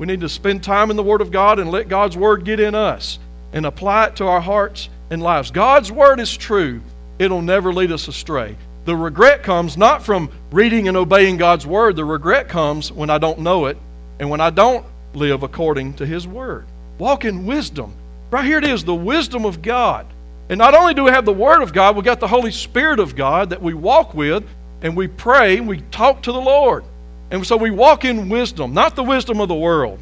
[0.02, 2.60] We need to spend time in the Word of God and let God's Word get
[2.60, 3.20] in us
[3.54, 5.52] and apply it to our hearts and lives.
[5.52, 6.82] God's Word is true,
[7.20, 8.58] it'll never lead us astray.
[8.86, 13.20] The regret comes not from reading and obeying God's Word, the regret comes when I
[13.20, 13.78] don't know it
[14.20, 14.84] and when I don't
[15.14, 16.66] live according to His Word.
[16.98, 17.94] Walk in wisdom.
[18.32, 20.08] Right here it is the wisdom of God.
[20.50, 23.00] And not only do we have the Word of God, we've got the Holy Spirit
[23.00, 24.46] of God that we walk with
[24.82, 26.86] and we pray and we talk to the Lord.
[27.32, 30.00] And so we walk in wisdom, not the wisdom of the world,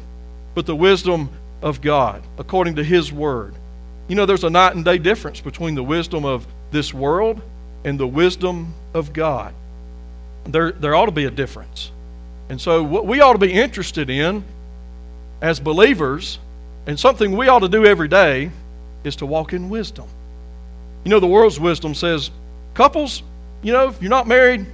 [0.54, 1.30] but the wisdom
[1.62, 3.54] of God, according to His Word.
[4.08, 7.40] You know, there's a night and day difference between the wisdom of this world
[7.84, 9.54] and the wisdom of God.
[10.44, 11.92] There, there ought to be a difference.
[12.48, 14.42] And so, what we ought to be interested in
[15.40, 16.40] as believers,
[16.86, 18.50] and something we ought to do every day,
[19.04, 20.06] is to walk in wisdom.
[21.04, 22.30] You know, the world's wisdom says,
[22.74, 23.22] couples,
[23.62, 24.66] you know, if you're not married,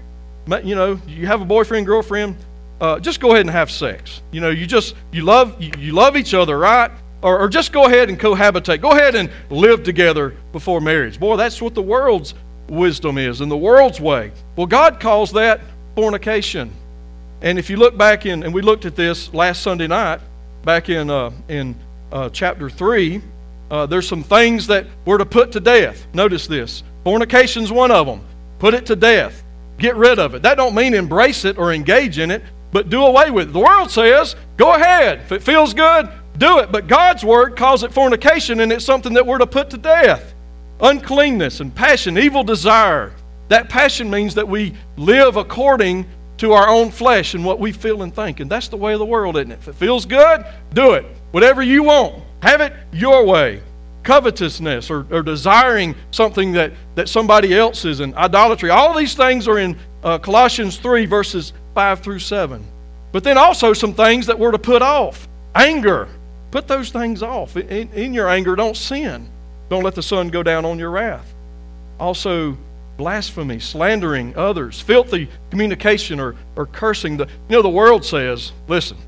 [0.64, 2.36] you know, you have a boyfriend, girlfriend,
[2.80, 4.22] uh, just go ahead and have sex.
[4.30, 6.90] You know, you just you love you, love each other, right?
[7.22, 8.80] Or, or just go ahead and cohabitate.
[8.80, 11.18] Go ahead and live together before marriage.
[11.18, 12.34] Boy, that's what the world's
[12.68, 14.32] wisdom is and the world's way.
[14.54, 15.60] Well, God calls that
[15.94, 16.70] fornication.
[17.40, 20.20] And if you look back in, and we looked at this last Sunday night,
[20.62, 21.74] back in uh, in
[22.12, 23.22] uh, chapter three,
[23.70, 26.06] uh, there's some things that we're to put to death.
[26.12, 28.20] Notice this: fornication's one of them.
[28.58, 29.42] Put it to death.
[29.78, 30.42] Get rid of it.
[30.42, 33.52] That don't mean embrace it or engage in it, but do away with it.
[33.52, 35.20] The world says, go ahead.
[35.20, 36.08] If it feels good,
[36.38, 36.72] do it.
[36.72, 40.34] But God's word calls it fornication, and it's something that we're to put to death.
[40.80, 43.12] Uncleanness and passion, evil desire.
[43.48, 46.06] That passion means that we live according
[46.38, 48.40] to our own flesh and what we feel and think.
[48.40, 49.58] And that's the way of the world, isn't it?
[49.58, 51.06] If it feels good, do it.
[51.30, 53.62] Whatever you want, have it your way
[54.06, 58.70] covetousness or, or desiring something that, that somebody else is in idolatry.
[58.70, 62.64] All these things are in uh, Colossians 3, verses 5 through 7.
[63.10, 66.08] But then also some things that we're to put off anger.
[66.52, 67.56] Put those things off.
[67.56, 69.28] In, in your anger, don't sin.
[69.68, 71.34] Don't let the sun go down on your wrath.
[71.98, 72.56] Also,
[72.96, 77.16] blasphemy, slandering others, filthy communication, or, or cursing.
[77.16, 78.98] The, you know, the world says, listen,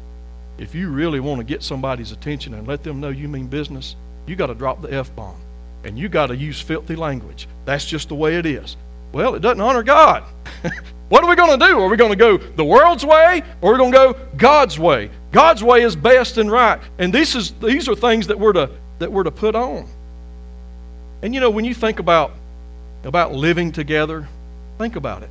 [0.59, 3.95] if you really want to get somebody's attention and let them know you mean business,
[4.29, 5.37] you got to drop the F bomb
[5.85, 7.49] and you got to use filthy language.
[7.65, 8.77] That's just the way it is.
[9.13, 10.25] Well, it doesn't honor God.
[11.09, 11.81] what are we going to do?
[11.81, 14.79] Are we going to go the world's way or are we going to go God's
[14.79, 15.11] way?
[15.33, 16.81] God's way is best and right.
[16.99, 19.89] And this is, these are things that we're, to, that we're to put on.
[21.23, 22.33] And you know, when you think about,
[23.05, 24.29] about living together,
[24.79, 25.31] think about it.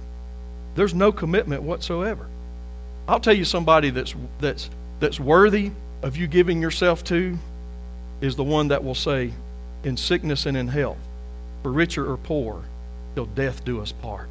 [0.75, 2.27] There's no commitment whatsoever.
[3.07, 4.69] I'll tell you somebody that's, that's,
[4.99, 5.71] that's worthy
[6.03, 7.37] of you giving yourself to
[8.21, 9.31] is the one that will say,
[9.83, 10.97] In sickness and in health,
[11.63, 12.63] for richer or poor,
[13.15, 14.29] till death do us part.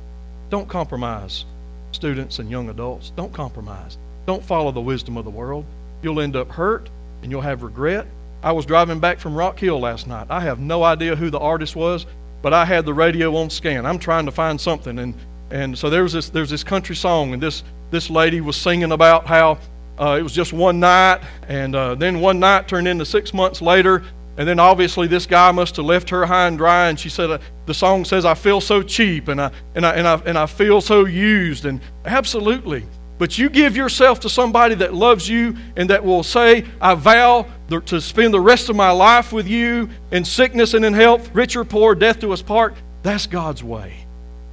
[0.51, 1.45] Don't compromise,
[1.93, 3.11] students and young adults.
[3.17, 3.99] Don't compromise.
[4.27, 5.65] Don't follow the wisdom of the world.
[6.03, 6.89] You'll end up hurt
[7.23, 8.07] and you'll have regret.
[8.43, 10.27] I was driving back from Rock Hill last night.
[10.31, 12.07] I have no idea who the artist was,
[12.43, 13.87] but I had the radio on scan.
[13.87, 15.15] I'm trying to find something, and
[15.51, 18.93] and so there was this there's this country song, and this this lady was singing
[18.93, 19.59] about how
[19.99, 23.63] uh, it was just one night, and uh, then one night turned into six months
[23.63, 24.03] later,
[24.37, 26.89] And then obviously this guy must have left her high and dry.
[26.89, 29.95] And she said, uh, the song says, I feel so cheap and I, and, I,
[29.95, 31.65] and, I, and I feel so used.
[31.65, 32.85] And absolutely.
[33.19, 37.47] But you give yourself to somebody that loves you and that will say, I vow
[37.87, 41.57] to spend the rest of my life with you in sickness and in health, rich
[41.57, 42.75] or poor, death to us part.
[43.03, 43.95] That's God's way.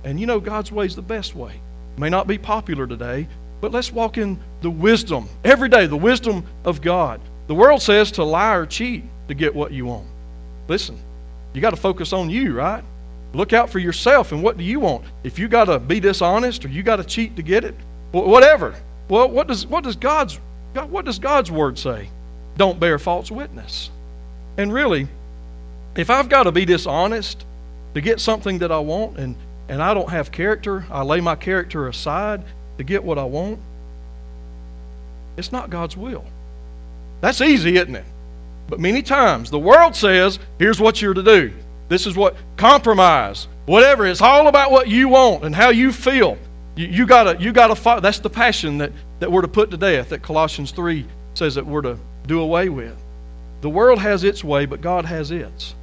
[0.06, 1.52] And you know, God's way is the best way.
[1.96, 3.28] It may not be popular today,
[3.64, 7.22] but let's walk in the wisdom every day, the wisdom of God.
[7.48, 10.06] The world says to lie or cheat to get what you want.
[10.68, 11.00] Listen,
[11.54, 12.84] you got to focus on you, right?
[13.34, 15.06] Look out for yourself and what do you want?
[15.24, 17.74] If you got to be dishonest or you got to cheat to get it,
[18.12, 18.76] whatever.
[19.08, 20.42] Well, what does what does God's
[20.74, 22.10] what does God's word say?
[22.58, 23.92] Don't bear false witness.
[24.58, 25.08] And really,
[25.96, 27.46] if I've got to be dishonest
[27.94, 29.38] to get something that I want and
[29.70, 32.44] and I don't have character, I lay my character aside
[32.78, 33.60] to get what I want.
[35.38, 36.26] It's not God's will.
[37.22, 38.06] That's easy, isn't it?
[38.68, 41.54] But many times the world says, here's what you're to do.
[41.90, 44.06] This is what compromise, whatever.
[44.06, 46.38] It's all about what you want and how you feel.
[46.76, 48.02] You, you gotta, you gotta follow.
[48.02, 51.66] That's the passion that, that we're to put to death, that Colossians 3 says that
[51.66, 52.98] we're to do away with.
[53.62, 55.76] The world has its way, but God has its.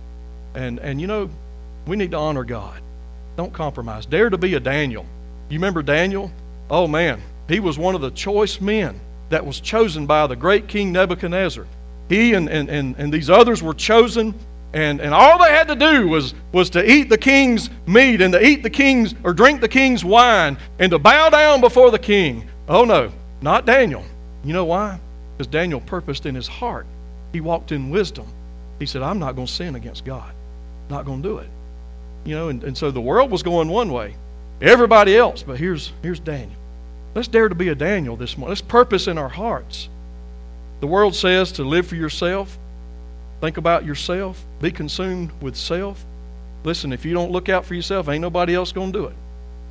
[0.55, 1.30] And, and you know,
[1.86, 2.80] we need to honor God.
[3.36, 4.05] Don't compromise.
[4.05, 5.07] Dare to be a Daniel.
[5.49, 6.30] You remember Daniel?
[6.71, 7.21] Oh, man.
[7.49, 11.66] He was one of the choice men that was chosen by the great King Nebuchadnezzar.
[12.09, 14.35] He and, and, and, and these others were chosen
[14.73, 18.33] and, and all they had to do was, was to eat the king's meat and
[18.33, 21.99] to eat the king's or drink the king's wine and to bow down before the
[21.99, 22.49] king.
[22.68, 23.11] Oh no,
[23.43, 24.05] not Daniel.
[24.45, 25.01] You know why?
[25.37, 26.87] Because Daniel purposed in his heart.
[27.33, 28.27] He walked in wisdom.
[28.79, 30.33] He said, I'm not going to sin against God.
[30.89, 31.49] Not going to do it.
[32.25, 34.14] You know, and, and so the world was going one way.
[34.62, 36.59] Everybody else, but here's here's Daniel.
[37.14, 38.50] Let's dare to be a Daniel this morning.
[38.50, 39.88] Let's purpose in our hearts.
[40.80, 42.58] The world says to live for yourself,
[43.40, 44.44] Think about yourself.
[44.61, 46.04] Be consumed with self.
[46.62, 49.14] Listen, if you don't look out for yourself, ain't nobody else going to do it.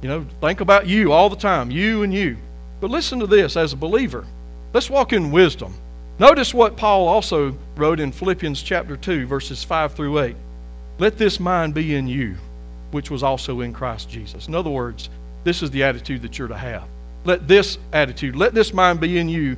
[0.02, 2.38] You know, think about you all the time, you and you.
[2.82, 4.26] But listen to this as a believer.
[4.74, 5.76] Let's walk in wisdom.
[6.18, 10.36] Notice what Paul also wrote in Philippians chapter 2, verses 5 through 8.
[10.98, 12.38] Let this mind be in you,
[12.92, 14.48] which was also in Christ Jesus.
[14.48, 15.10] In other words,
[15.44, 16.88] this is the attitude that you're to have.
[17.26, 19.58] Let this attitude, let this mind be in you,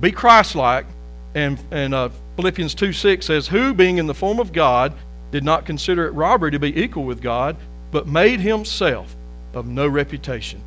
[0.00, 0.86] be Christ like,
[1.34, 4.92] and, and uh, Philippians 2 6 says, Who, being in the form of God,
[5.30, 7.56] did not consider it robbery to be equal with God,
[7.92, 9.14] but made himself
[9.54, 10.60] of no reputation,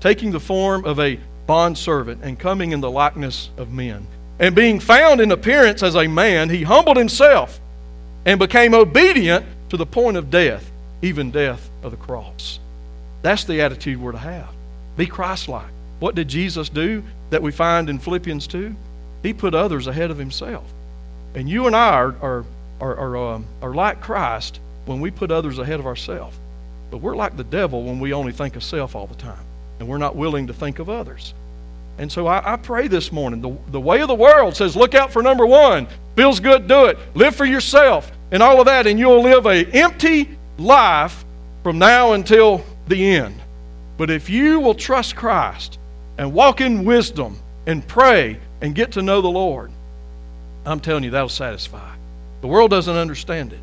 [0.00, 4.06] taking the form of a bondservant and coming in the likeness of men.
[4.38, 7.60] And being found in appearance as a man, he humbled himself
[8.24, 10.70] and became obedient to the point of death,
[11.02, 12.58] even death of the cross.
[13.22, 14.50] That's the attitude we're to have.
[14.96, 15.75] Be Christ like.
[15.98, 18.74] What did Jesus do that we find in Philippians 2?
[19.22, 20.64] He put others ahead of himself.
[21.34, 22.44] And you and I are, are,
[22.80, 26.36] are, are, um, are like Christ when we put others ahead of ourselves.
[26.90, 29.44] But we're like the devil when we only think of self all the time.
[29.80, 31.34] And we're not willing to think of others.
[31.98, 33.40] And so I, I, pray this morning.
[33.40, 35.88] The, the way of the world says, look out for number one.
[36.14, 36.98] Feels good, do it.
[37.14, 41.24] Live for yourself and all of that, and you'll live a empty life
[41.62, 43.40] from now until the end.
[43.96, 45.78] But if you will trust Christ
[46.18, 49.70] and walk in wisdom and pray and get to know the Lord,
[50.64, 51.94] I'm telling you, that'll satisfy.
[52.40, 53.60] The world doesn't understand it.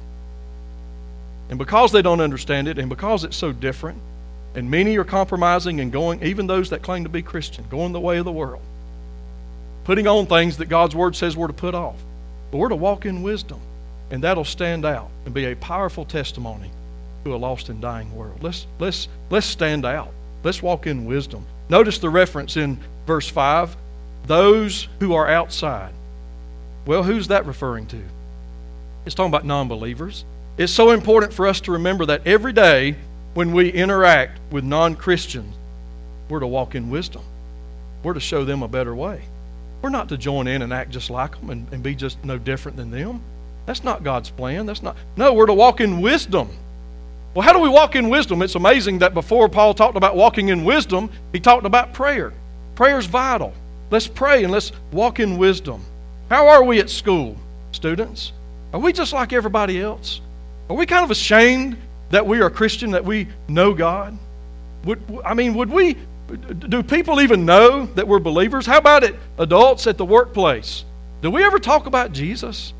[1.50, 4.00] And because they don't understand it, and because it's so different,
[4.56, 8.00] and many are compromising and going, even those that claim to be Christian, going the
[8.00, 8.62] way of the world,
[9.84, 11.96] putting on things that God's Word says we're to put off.
[12.52, 13.60] But we're to walk in wisdom,
[14.12, 16.70] and that'll stand out and be a powerful testimony
[17.26, 18.42] to a lost and dying world.
[18.44, 20.12] Let's, let's, let's stand out.
[20.44, 21.46] Let's walk in wisdom.
[21.74, 23.76] Notice the reference in verse 5
[24.28, 25.92] those who are outside.
[26.86, 28.00] Well, who's that referring to?
[29.08, 30.24] It's talking about non believers.
[30.56, 32.96] It's so important for us to remember that every day
[33.34, 35.56] when we interact with non Christians,
[36.30, 37.24] we're to walk in wisdom.
[38.04, 39.24] We're to show them a better way.
[39.82, 42.38] We're not to join in and act just like them and, and be just no
[42.38, 43.20] different than them.
[43.66, 44.68] That's not God's plan.
[44.68, 44.96] That's not.
[45.18, 46.50] No, we're to walk in wisdom.
[47.34, 48.42] Well, how do we walk in wisdom?
[48.44, 52.32] It's amazing that before Paul talked about walking in wisdom, he talked about prayer.
[52.76, 53.54] Prayer is vital.
[53.90, 55.84] Let's pray and let's walk in wisdom.
[56.30, 57.36] How are we at school,
[57.72, 58.34] students?
[58.72, 60.22] Are we just like everybody else?
[60.70, 61.78] Are we kind of ashamed
[62.12, 64.18] that we are Christian, that we know God?
[64.86, 65.98] Would, I mean, would we,
[66.70, 68.66] do people even know that we're believers?
[68.66, 70.86] How about it, adults at the workplace?
[71.22, 72.74] Do we ever talk about Jesus?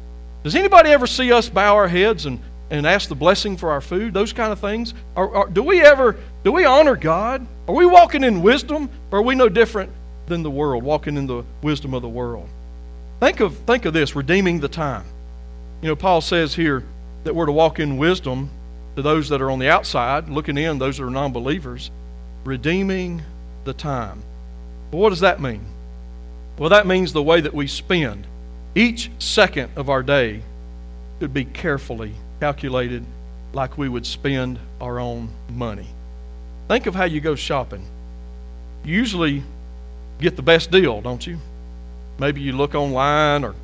[0.44, 2.40] Does anybody ever see us bow our heads and,
[2.70, 4.14] and ask the blessing for our food?
[4.14, 4.94] Those kind of things?
[5.16, 7.46] Or, or do we ever, do we honor God?
[7.68, 8.90] Are we walking in wisdom?
[9.12, 9.92] Or are we no different
[10.28, 12.50] than the world, walking in the wisdom of the world?
[13.20, 15.06] Think of, think of this redeeming the time.
[15.82, 16.84] You know, Paul says here
[17.24, 18.50] that we're to walk in wisdom
[18.96, 21.92] to those that are on the outside, looking in, those that are non believers,
[22.44, 23.22] redeeming
[23.64, 24.22] the time.
[24.92, 25.66] Well, what does that mean?
[26.58, 28.28] Well, that means the way that we spend.
[28.76, 30.42] Each second of our day
[31.20, 32.14] should be carefully
[32.44, 33.06] calculated
[33.54, 35.88] like we would spend our own money.
[36.68, 37.86] Think of how you go shopping.
[38.84, 39.44] You usually
[40.20, 41.38] get the best deal, don't you?
[42.20, 43.56] Maybe you look online or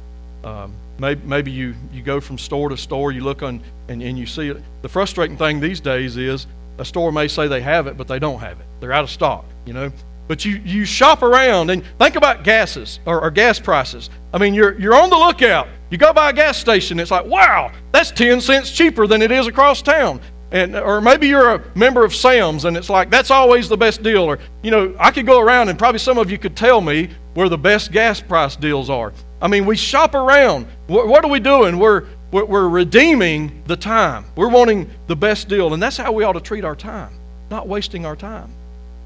[0.46, 4.18] um, maybe, maybe you, you go from store to store, you look on and, and
[4.18, 4.64] you see it.
[4.82, 8.18] The frustrating thing these days is a store may say they have it, but they
[8.18, 8.66] don't have it.
[8.80, 9.92] They're out of stock, you know.
[10.30, 14.10] But you, you shop around and think about gases or, or gas prices.
[14.34, 15.68] I mean, you're, you're on the lookout.
[15.90, 19.32] You go by a gas station, it's like, wow, that's 10 cents cheaper than it
[19.32, 20.22] is across town.
[20.52, 24.02] And, or maybe you're a member of Sam's and it's like, that's always the best
[24.02, 24.24] deal.
[24.24, 27.10] Or, you know, I could go around and probably some of you could tell me
[27.34, 29.14] where the best gas price deals are.
[29.42, 30.68] I mean, we shop around.
[30.88, 31.78] What, what are we doing?
[31.78, 34.26] We're, we're, we're redeeming the time.
[34.36, 35.74] We're wanting the best deal.
[35.74, 37.14] And that's how we ought to treat our time,
[37.50, 38.52] not wasting our time.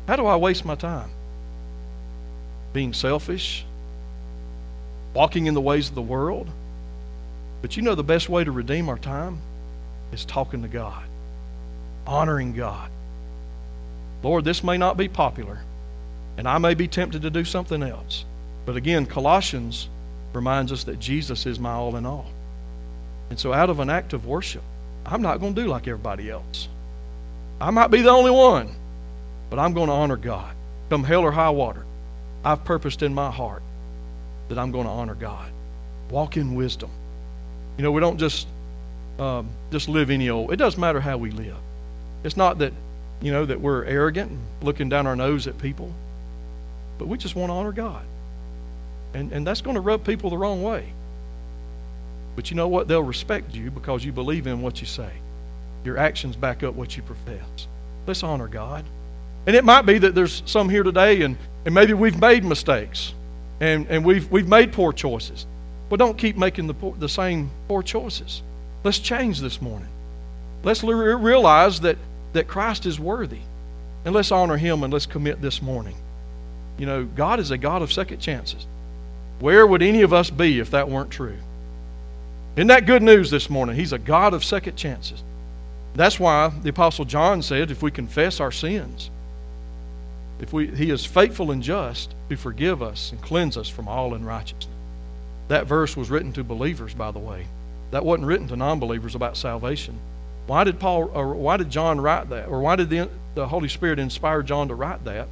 [0.07, 1.09] How do I waste my time?
[2.71, 3.65] Being selfish,
[5.13, 6.49] walking in the ways of the world.
[7.63, 9.39] But you know the best way to redeem our time
[10.11, 11.03] is talking to God
[12.05, 12.89] honoring God.
[14.21, 15.59] Lord, this may not be popular,
[16.37, 18.25] and I may be tempted to do something else.
[18.65, 19.89] But again, Colossians
[20.33, 22.25] reminds us that Jesus is my all in all.
[23.29, 24.63] And so, out of an act of worship,
[25.05, 26.67] I'm not going to do like everybody else.
[27.59, 28.69] I might be the only one,
[29.49, 30.53] but I'm going to honor God.
[30.89, 31.85] Come hell or high water,
[32.43, 33.63] I've purposed in my heart
[34.49, 35.51] that I'm going to honor God.
[36.09, 36.91] Walk in wisdom.
[37.77, 38.47] You know, we don't just
[39.19, 40.51] um, just live any old.
[40.51, 41.55] It doesn't matter how we live.
[42.23, 42.73] It's not that,
[43.21, 45.93] you know, that we're arrogant and looking down our nose at people,
[46.97, 48.03] but we just want to honor God.
[49.13, 50.85] And, and that's going to rub people the wrong way.
[52.35, 52.87] But you know what?
[52.87, 55.11] They'll respect you because you believe in what you say.
[55.83, 57.67] Your actions back up what you profess.
[58.07, 58.83] Let's honor God.
[59.45, 63.13] And it might be that there's some here today, and, and maybe we've made mistakes
[63.59, 65.45] and, and we've, we've made poor choices.
[65.93, 68.41] Well, don't keep making the, poor, the same poor choices.
[68.83, 69.89] Let's change this morning.
[70.63, 71.99] Let's realize that
[72.33, 73.41] that Christ is worthy.
[74.03, 75.95] And let's honor him and let's commit this morning.
[76.79, 78.65] You know, God is a God of second chances.
[79.39, 81.37] Where would any of us be if that weren't true?
[82.55, 83.75] Isn't that good news this morning?
[83.75, 85.21] He's a God of second chances.
[85.93, 89.11] That's why the Apostle John said if we confess our sins,
[90.39, 94.15] if we, he is faithful and just to forgive us and cleanse us from all
[94.15, 94.72] unrighteousness.
[95.47, 97.47] That verse was written to believers, by the way.
[97.91, 99.99] That wasn't written to non believers about salvation.
[100.47, 102.49] Why did Paul or why did John write that?
[102.49, 105.27] Or why did the, the Holy Spirit inspire John to write that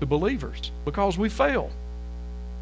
[0.00, 0.70] to believers?
[0.84, 1.70] Because we fail.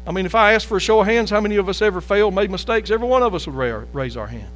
[0.05, 2.01] I mean, if I asked for a show of hands, how many of us ever
[2.01, 2.89] failed, made mistakes?
[2.89, 3.55] Every one of us would
[3.93, 4.49] raise our hand.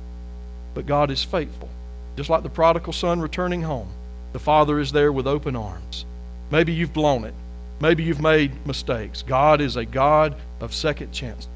[0.74, 1.70] But God is faithful.
[2.16, 3.90] Just like the prodigal son returning home,
[4.34, 6.06] the Father is there with open arms.
[6.52, 7.34] Maybe you've blown it.
[7.80, 9.22] Maybe you've made mistakes.
[9.24, 11.48] God is a God of second chance.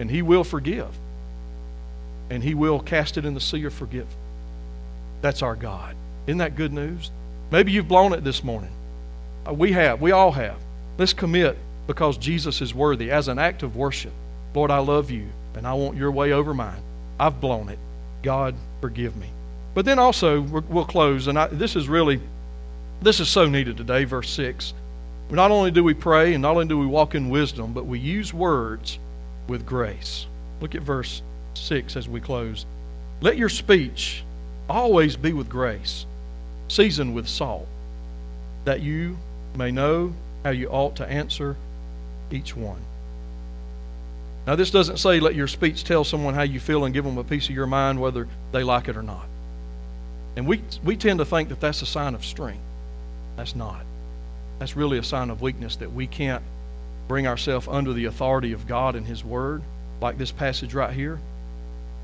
[0.00, 0.88] And He will forgive.
[2.30, 4.14] And He will cast it in the sea of forgiveness.
[5.20, 5.94] That's our God.
[6.26, 7.10] Isn't that good news?
[7.50, 8.70] Maybe you've blown it this morning.
[9.46, 10.00] Uh, we have.
[10.00, 10.56] We all have.
[10.96, 14.12] Let's commit because Jesus is worthy as an act of worship.
[14.54, 16.80] Lord, I love you and I want your way over mine.
[17.18, 17.78] I've blown it.
[18.22, 19.28] God, forgive me.
[19.74, 22.20] But then also, we'll close, and I, this is really,
[23.02, 24.72] this is so needed today, verse 6.
[25.30, 27.98] Not only do we pray and not only do we walk in wisdom, but we
[27.98, 28.98] use words
[29.50, 30.26] with grace.
[30.60, 31.22] Look at verse
[31.54, 32.64] 6 as we close.
[33.20, 34.22] Let your speech
[34.68, 36.06] always be with grace,
[36.68, 37.66] seasoned with salt,
[38.64, 39.18] that you
[39.56, 41.56] may know how you ought to answer
[42.30, 42.80] each one.
[44.46, 47.18] Now, this doesn't say let your speech tell someone how you feel and give them
[47.18, 49.26] a piece of your mind whether they like it or not.
[50.36, 52.62] And we, we tend to think that that's a sign of strength.
[53.36, 53.82] That's not.
[54.60, 56.44] That's really a sign of weakness that we can't
[57.10, 59.62] bring ourselves under the authority of God and His Word,
[60.00, 61.18] like this passage right here.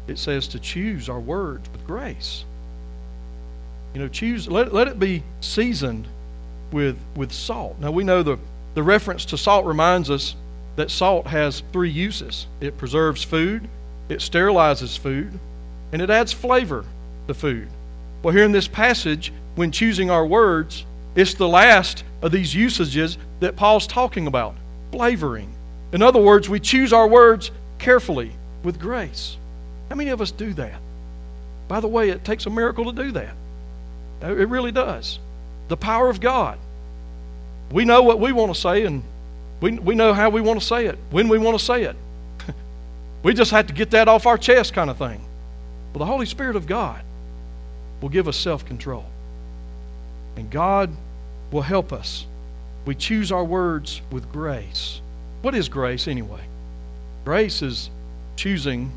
[0.09, 2.45] It says to choose our words with grace.
[3.95, 6.09] You know, choose let, let it be seasoned
[6.73, 7.79] with with salt.
[7.79, 8.37] Now we know the,
[8.75, 10.35] the reference to salt reminds us
[10.75, 12.49] that salt has three uses.
[12.61, 13.69] It preserves food,
[14.09, 15.39] it sterilizes food,
[15.93, 16.85] and it adds flavor
[17.29, 17.69] to food.
[18.25, 20.85] Well, here in this passage, when choosing our words,
[21.15, 24.57] it's the last of these usages that Paul's talking about
[24.97, 25.53] flavoring.
[25.93, 28.33] In other words, we choose our words carefully
[28.63, 29.37] with grace.
[29.91, 30.81] How many of us do that?
[31.69, 33.35] By the way, it takes a miracle to do that.
[34.23, 35.19] It really does.
[35.69, 36.59] The power of God.
[37.71, 39.03] We know what we want to say, and
[39.61, 41.97] we, we know how we want to say it, when we want to say it.
[43.23, 45.21] we just have to get that off our chest, kind of thing.
[45.93, 47.03] Well, the Holy Spirit of God
[48.01, 49.05] will give us self control.
[50.37, 50.91] And God
[51.51, 52.27] will help us.
[52.87, 55.01] We choose our words with grace.
[55.43, 56.43] What is grace anyway?
[57.25, 57.91] Grace is
[58.37, 58.93] choosing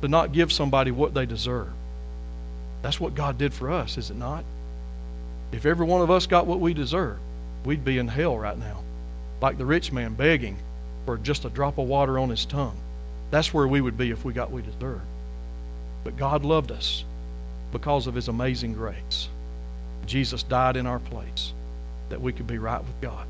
[0.00, 1.68] to not give somebody what they deserve.
[2.82, 4.44] That's what God did for us, is it not?
[5.50, 7.18] If every one of us got what we deserve,
[7.64, 8.82] we'd be in hell right now,
[9.42, 10.56] like the rich man begging
[11.04, 12.76] for just a drop of water on his tongue.
[13.32, 15.02] That's where we would be if we got what we deserved.
[16.04, 17.04] But God loved us
[17.72, 19.28] because of his amazing grace.
[20.06, 21.52] Jesus died in our place
[22.10, 23.26] that we could be right with God.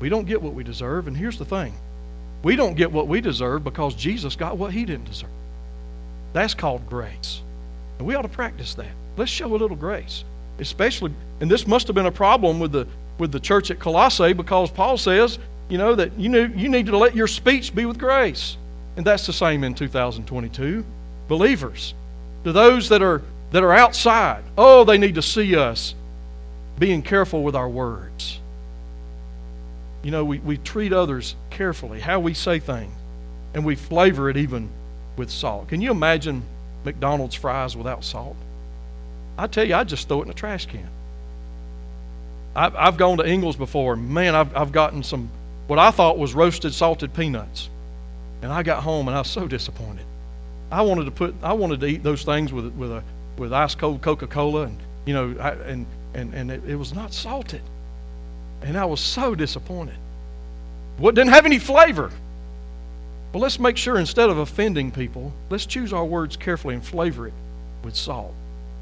[0.00, 1.74] We don't get what we deserve, and here's the thing
[2.42, 5.30] we don't get what we deserve because Jesus got what he didn't deserve.
[6.34, 7.40] That's called grace.
[7.98, 8.90] And we ought to practice that.
[9.16, 10.24] Let's show a little grace.
[10.58, 12.86] Especially, and this must have been a problem with the
[13.18, 15.38] with the church at Colossae because Paul says,
[15.68, 18.56] you know, that you know you need to let your speech be with grace.
[18.96, 20.84] And that's the same in 2022.
[21.26, 21.94] Believers,
[22.44, 25.94] to those that are that are outside, oh, they need to see us
[26.78, 28.40] being careful with our words.
[30.02, 32.92] You know, we, we treat others carefully, how we say things,
[33.54, 34.68] and we flavor it even
[35.16, 35.68] with salt.
[35.68, 36.42] Can you imagine
[36.84, 38.36] McDonald's fries without salt?
[39.38, 40.88] I tell you, I just throw it in a trash can.
[42.54, 43.96] I've, I've gone to Ingles before.
[43.96, 45.30] Man, I've, I've gotten some,
[45.66, 47.68] what I thought was roasted salted peanuts.
[48.42, 50.04] And I got home and I was so disappointed.
[50.70, 53.02] I wanted to put, I wanted to eat those things with, with a,
[53.38, 56.94] with ice cold Coca Cola, and you know, I, and and and it, it, was
[56.94, 57.62] not salted,
[58.62, 59.96] and I was so disappointed.
[60.98, 62.10] What didn't have any flavor.
[63.32, 67.26] But let's make sure instead of offending people, let's choose our words carefully and flavor
[67.26, 67.32] it
[67.82, 68.32] with salt.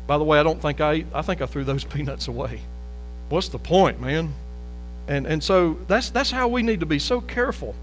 [0.07, 2.61] By the way, I don't think I I think I threw those peanuts away.
[3.31, 4.35] What's the point, man?
[5.09, 7.75] And and so that's that's how we need to be so careful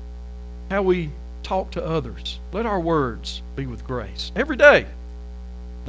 [0.70, 1.10] how we
[1.42, 2.40] talk to others.
[2.54, 4.86] Let our words be with grace every day.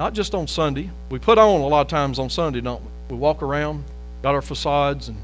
[0.00, 0.88] Not just on Sunday.
[1.10, 2.88] We put on a lot of times on Sunday, don't we?
[3.10, 3.84] We walk around,
[4.22, 5.18] got our facades and,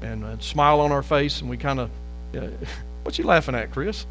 [0.00, 1.90] and a smile on our face, and we kind of,
[2.34, 2.46] uh,
[3.02, 4.06] what you laughing at, Chris?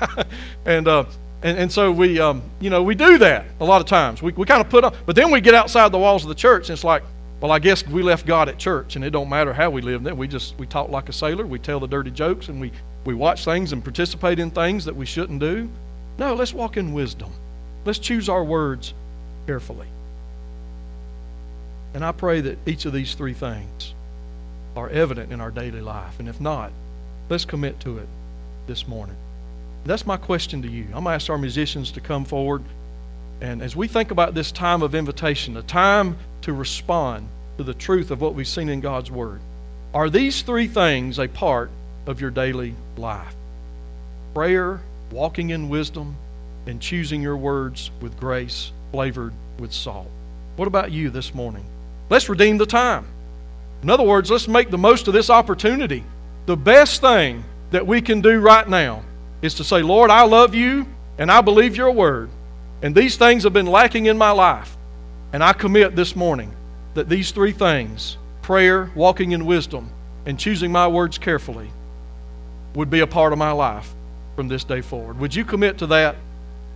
[0.66, 1.06] and, uh,
[1.42, 4.20] and, and so we, um, you know, we do that a lot of times.
[4.20, 6.34] We, we kind of put on, but then we get outside the walls of the
[6.34, 7.02] church, and it's like,
[7.40, 10.02] well, I guess we left God at church, and it don't matter how we live.
[10.02, 11.46] Then we just we talk like a sailor.
[11.46, 12.70] We tell the dirty jokes, and we
[13.06, 15.70] we watch things and participate in things that we shouldn't do.
[16.18, 17.32] No, let's walk in wisdom.
[17.86, 18.92] Let's choose our words
[19.48, 19.86] carefully.
[21.94, 23.94] And I pray that each of these three things
[24.76, 26.20] are evident in our daily life.
[26.20, 26.70] And if not,
[27.30, 28.06] let's commit to it
[28.66, 29.16] this morning.
[29.86, 30.82] That's my question to you.
[30.88, 32.62] I'm going to ask our musicians to come forward.
[33.40, 37.26] And as we think about this time of invitation, a time to respond
[37.56, 39.40] to the truth of what we've seen in God's Word,
[39.94, 41.70] are these three things a part
[42.06, 43.34] of your daily life?
[44.34, 46.16] Prayer, walking in wisdom,
[46.66, 50.08] and choosing your words with grace flavored with salt.
[50.56, 51.64] What about you this morning?
[52.10, 53.06] Let's redeem the time.
[53.82, 56.02] In other words, let's make the most of this opportunity.
[56.46, 59.02] The best thing that we can do right now
[59.42, 60.86] is to say, Lord, I love you
[61.18, 62.30] and I believe your word.
[62.82, 64.76] And these things have been lacking in my life.
[65.32, 66.54] And I commit this morning
[66.94, 69.90] that these three things prayer, walking in wisdom,
[70.24, 71.70] and choosing my words carefully
[72.74, 73.92] would be a part of my life
[74.36, 75.18] from this day forward.
[75.20, 76.16] Would you commit to that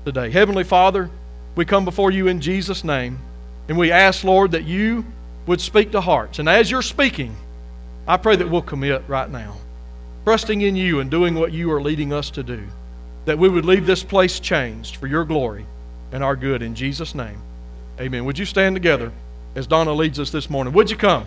[0.04, 0.30] today?
[0.30, 1.10] Heavenly Father,
[1.55, 3.18] we come before you in Jesus' name,
[3.68, 5.05] and we ask, Lord, that you
[5.46, 6.38] would speak to hearts.
[6.38, 7.36] And as you're speaking,
[8.07, 9.57] I pray that we'll commit right now,
[10.24, 12.62] trusting in you and doing what you are leading us to do,
[13.24, 15.66] that we would leave this place changed for your glory
[16.11, 16.62] and our good.
[16.62, 17.40] In Jesus' name,
[18.00, 18.24] amen.
[18.24, 19.12] Would you stand together
[19.55, 20.72] as Donna leads us this morning?
[20.72, 21.26] Would you come?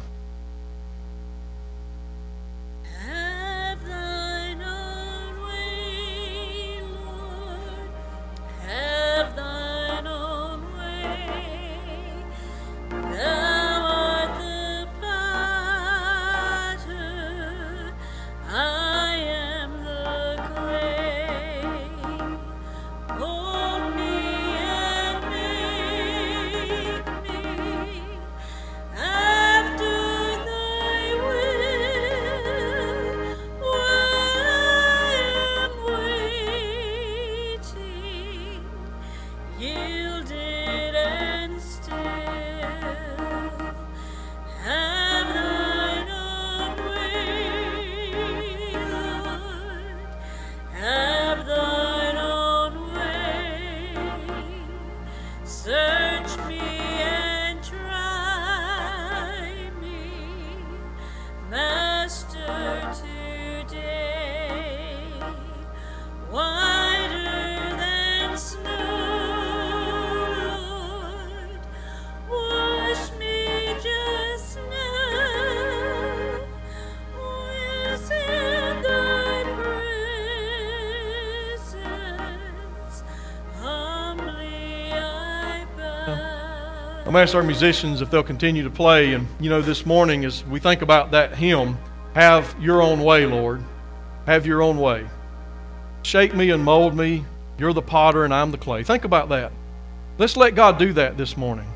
[87.16, 89.14] I'm ask our musicians if they'll continue to play.
[89.14, 91.78] And, you know, this morning, as we think about that hymn,
[92.14, 93.64] have your own way, Lord.
[94.26, 95.08] Have your own way.
[96.04, 97.24] Shape me and mold me.
[97.58, 98.84] You're the potter and I'm the clay.
[98.84, 99.54] Think about that.
[100.18, 101.68] Let's let God do that this morning.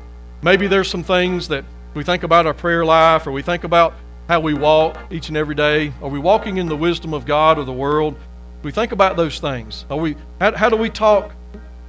[0.42, 1.64] Maybe there's some things that
[1.94, 3.94] we think about our prayer life or we think about
[4.28, 5.94] how we walk each and every day.
[6.02, 8.14] Are we walking in the wisdom of God or the world?
[8.62, 9.86] We think about those things.
[9.88, 11.32] Are we, how, how do we talk,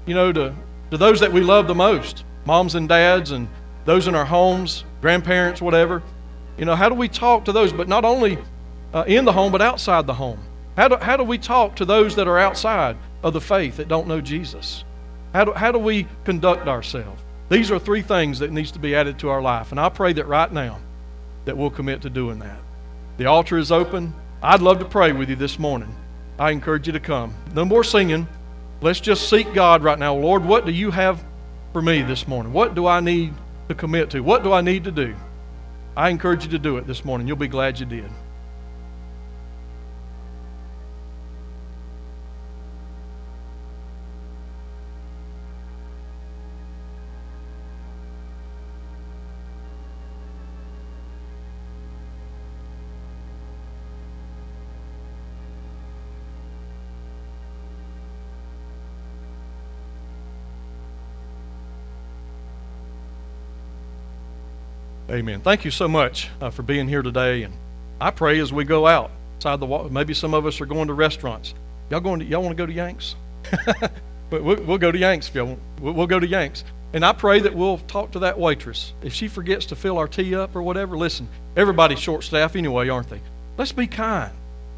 [0.06, 0.56] you know, to,
[0.92, 2.24] to those that we love the most?
[2.46, 3.48] Moms and dads and
[3.86, 6.04] those in our homes, grandparents, whatever.
[6.58, 8.38] You know, how do we talk to those, but not only
[8.94, 10.40] uh, in the home, but outside the home?
[10.78, 13.88] How do, how do we talk to those that are outside of the faith that
[13.88, 14.84] don't know Jesus?
[15.34, 17.22] How do, how do we conduct ourselves?
[17.50, 19.72] These are three things that needs to be added to our life.
[19.72, 20.80] And I pray that right now
[21.46, 22.60] that we'll commit to doing that.
[23.18, 24.14] The altar is open.
[24.42, 25.94] I'd love to pray with you this morning.
[26.40, 27.34] I encourage you to come.
[27.54, 28.28] No more singing.
[28.82, 30.16] Let's just seek God right now.
[30.16, 31.24] Lord, what do you have
[31.74, 32.54] for me this morning?
[32.54, 33.34] What do I need
[33.70, 34.22] to commit to?
[34.22, 35.16] What do I need to do?
[35.96, 37.28] I encourage you to do it this morning.
[37.28, 38.10] You'll be glad you did.
[65.12, 65.42] Amen.
[65.42, 67.44] Thank you so much uh, for being here today.
[67.44, 67.54] And
[68.00, 70.88] I pray as we go out outside the wall, maybe some of us are going
[70.88, 71.54] to restaurants.
[71.90, 72.22] Y'all going?
[72.22, 73.16] To, y'all want to go to Yanks?
[74.30, 75.60] but we'll, we'll, go to Yanks if y'all want.
[75.82, 76.64] We'll, we'll go to Yanks.
[76.94, 78.94] And I pray that we'll talk to that waitress.
[79.02, 82.88] If she forgets to fill our tea up or whatever, listen, everybody's short staff anyway,
[82.88, 83.20] aren't they?
[83.58, 84.32] Let's be kind.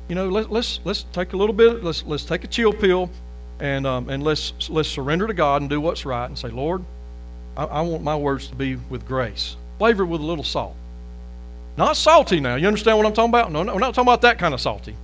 [0.07, 1.83] You know, let, let's let's take a little bit.
[1.83, 3.11] Let's let's take a chill pill,
[3.59, 6.83] and um, and let's let's surrender to God and do what's right and say, Lord,
[7.55, 10.77] I, I want my words to be with grace flavored with a little salt.
[11.75, 12.55] Not salty now.
[12.55, 13.51] You understand what I'm talking about?
[13.51, 14.95] No, no we're not talking about that kind of salty.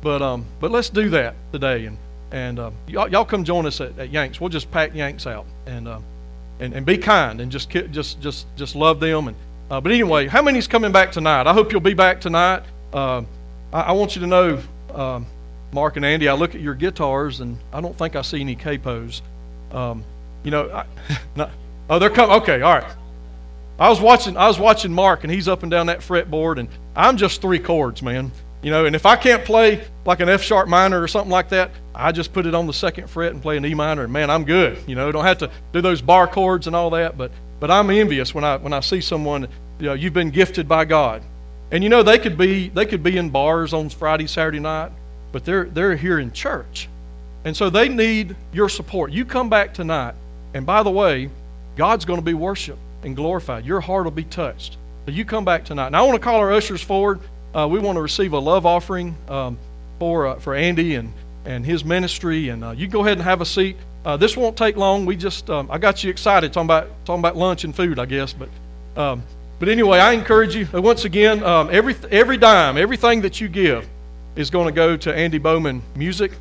[0.00, 1.98] But um, but let's do that today, and
[2.30, 4.40] and uh, y'all, y'all, come join us at, at, Yanks.
[4.40, 6.00] We'll just pack Yanks out and uh,
[6.60, 9.28] and and be kind and just just just just love them.
[9.28, 9.36] And
[9.70, 11.46] uh, but anyway, how many's coming back tonight?
[11.46, 12.62] I hope you'll be back tonight.
[12.90, 13.24] Uh,
[13.70, 14.62] I, I, want you to know,
[14.94, 15.26] um,
[15.74, 16.30] Mark and Andy.
[16.30, 19.20] I look at your guitars and I don't think I see any capos.
[19.72, 20.02] Um,
[20.42, 20.86] you know, I,
[21.36, 21.50] not,
[21.90, 22.36] oh, they're coming.
[22.36, 22.96] Okay, all right.
[23.82, 26.68] I was watching I was watching Mark and he's up and down that fretboard and
[26.94, 28.30] I'm just three chords, man.
[28.62, 31.48] You know, and if I can't play like an F sharp minor or something like
[31.48, 34.12] that, I just put it on the second fret and play an E minor and
[34.12, 34.78] man, I'm good.
[34.86, 37.90] You know, don't have to do those bar chords and all that, but but I'm
[37.90, 39.48] envious when I when I see someone,
[39.80, 41.20] you know, you've been gifted by God.
[41.72, 44.92] And you know, they could be they could be in bars on Friday, Saturday night,
[45.32, 46.88] but they're they're here in church.
[47.44, 49.10] And so they need your support.
[49.10, 50.14] You come back tonight,
[50.54, 51.30] and by the way,
[51.74, 53.64] God's going to be worshiped and glorified.
[53.64, 54.76] Your heart will be touched.
[55.06, 55.90] So you come back tonight.
[55.90, 57.20] Now I want to call our ushers forward.
[57.54, 59.58] Uh, we want to receive a love offering um,
[59.98, 61.12] for uh, for Andy and
[61.44, 62.48] and his ministry.
[62.48, 63.76] And uh, you go ahead and have a seat.
[64.04, 65.06] Uh, this won't take long.
[65.06, 68.06] We just um, I got you excited talking about talking about lunch and food, I
[68.06, 68.32] guess.
[68.32, 68.48] But
[68.96, 69.22] um,
[69.58, 71.42] but anyway, I encourage you uh, once again.
[71.42, 73.88] Um, every every dime, everything that you give,
[74.36, 76.32] is going to go to Andy Bowman Music.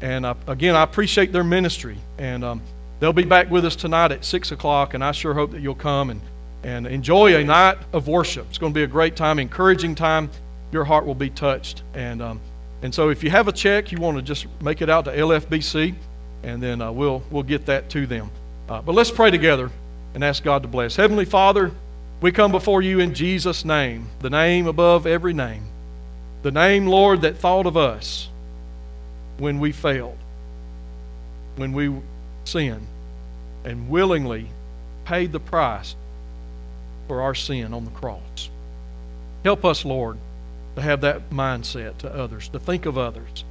[0.00, 1.98] And uh, again, I appreciate their ministry.
[2.18, 2.62] And um,
[3.00, 5.76] They'll be back with us tonight at 6 o'clock, and I sure hope that you'll
[5.76, 6.20] come and,
[6.64, 8.46] and enjoy a night of worship.
[8.48, 10.30] It's going to be a great time, encouraging time.
[10.72, 11.84] Your heart will be touched.
[11.94, 12.40] And, um,
[12.82, 15.12] and so if you have a check, you want to just make it out to
[15.12, 15.94] LFBC,
[16.42, 18.30] and then uh, we'll, we'll get that to them.
[18.68, 19.70] Uh, but let's pray together
[20.14, 20.96] and ask God to bless.
[20.96, 21.70] Heavenly Father,
[22.20, 25.62] we come before you in Jesus' name, the name above every name.
[26.42, 28.28] The name, Lord, that thought of us
[29.38, 30.18] when we failed,
[31.56, 31.92] when we
[32.48, 32.86] sin
[33.64, 34.48] and willingly
[35.04, 35.94] paid the price
[37.06, 38.50] for our sin on the cross.
[39.44, 40.18] Help us, Lord,
[40.76, 43.44] to have that mindset to others, to think of others,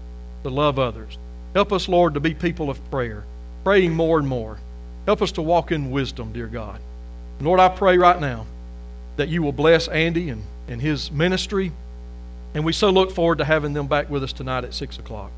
[0.43, 1.17] to love others.
[1.53, 3.23] Help us, Lord, to be people of prayer,
[3.63, 4.59] praying more and more.
[5.05, 6.79] Help us to walk in wisdom, dear God.
[7.39, 8.45] Lord, I pray right now
[9.15, 11.71] that you will bless Andy and, and his ministry.
[12.53, 15.31] And we so look forward to having them back with us tonight at 6 o'clock.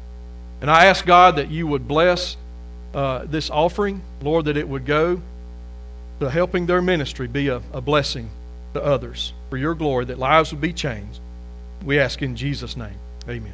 [0.62, 2.36] And I ask God that you would bless
[2.94, 5.22] uh, this offering, Lord, that it would go
[6.20, 8.30] to helping their ministry be a, a blessing
[8.74, 11.20] to others for your glory, that lives would be changed.
[11.84, 12.98] We ask in Jesus' name.
[13.28, 13.54] Amen.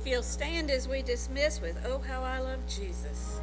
[0.00, 3.42] If you'll stand as we dismiss with Oh How I Love Jesus.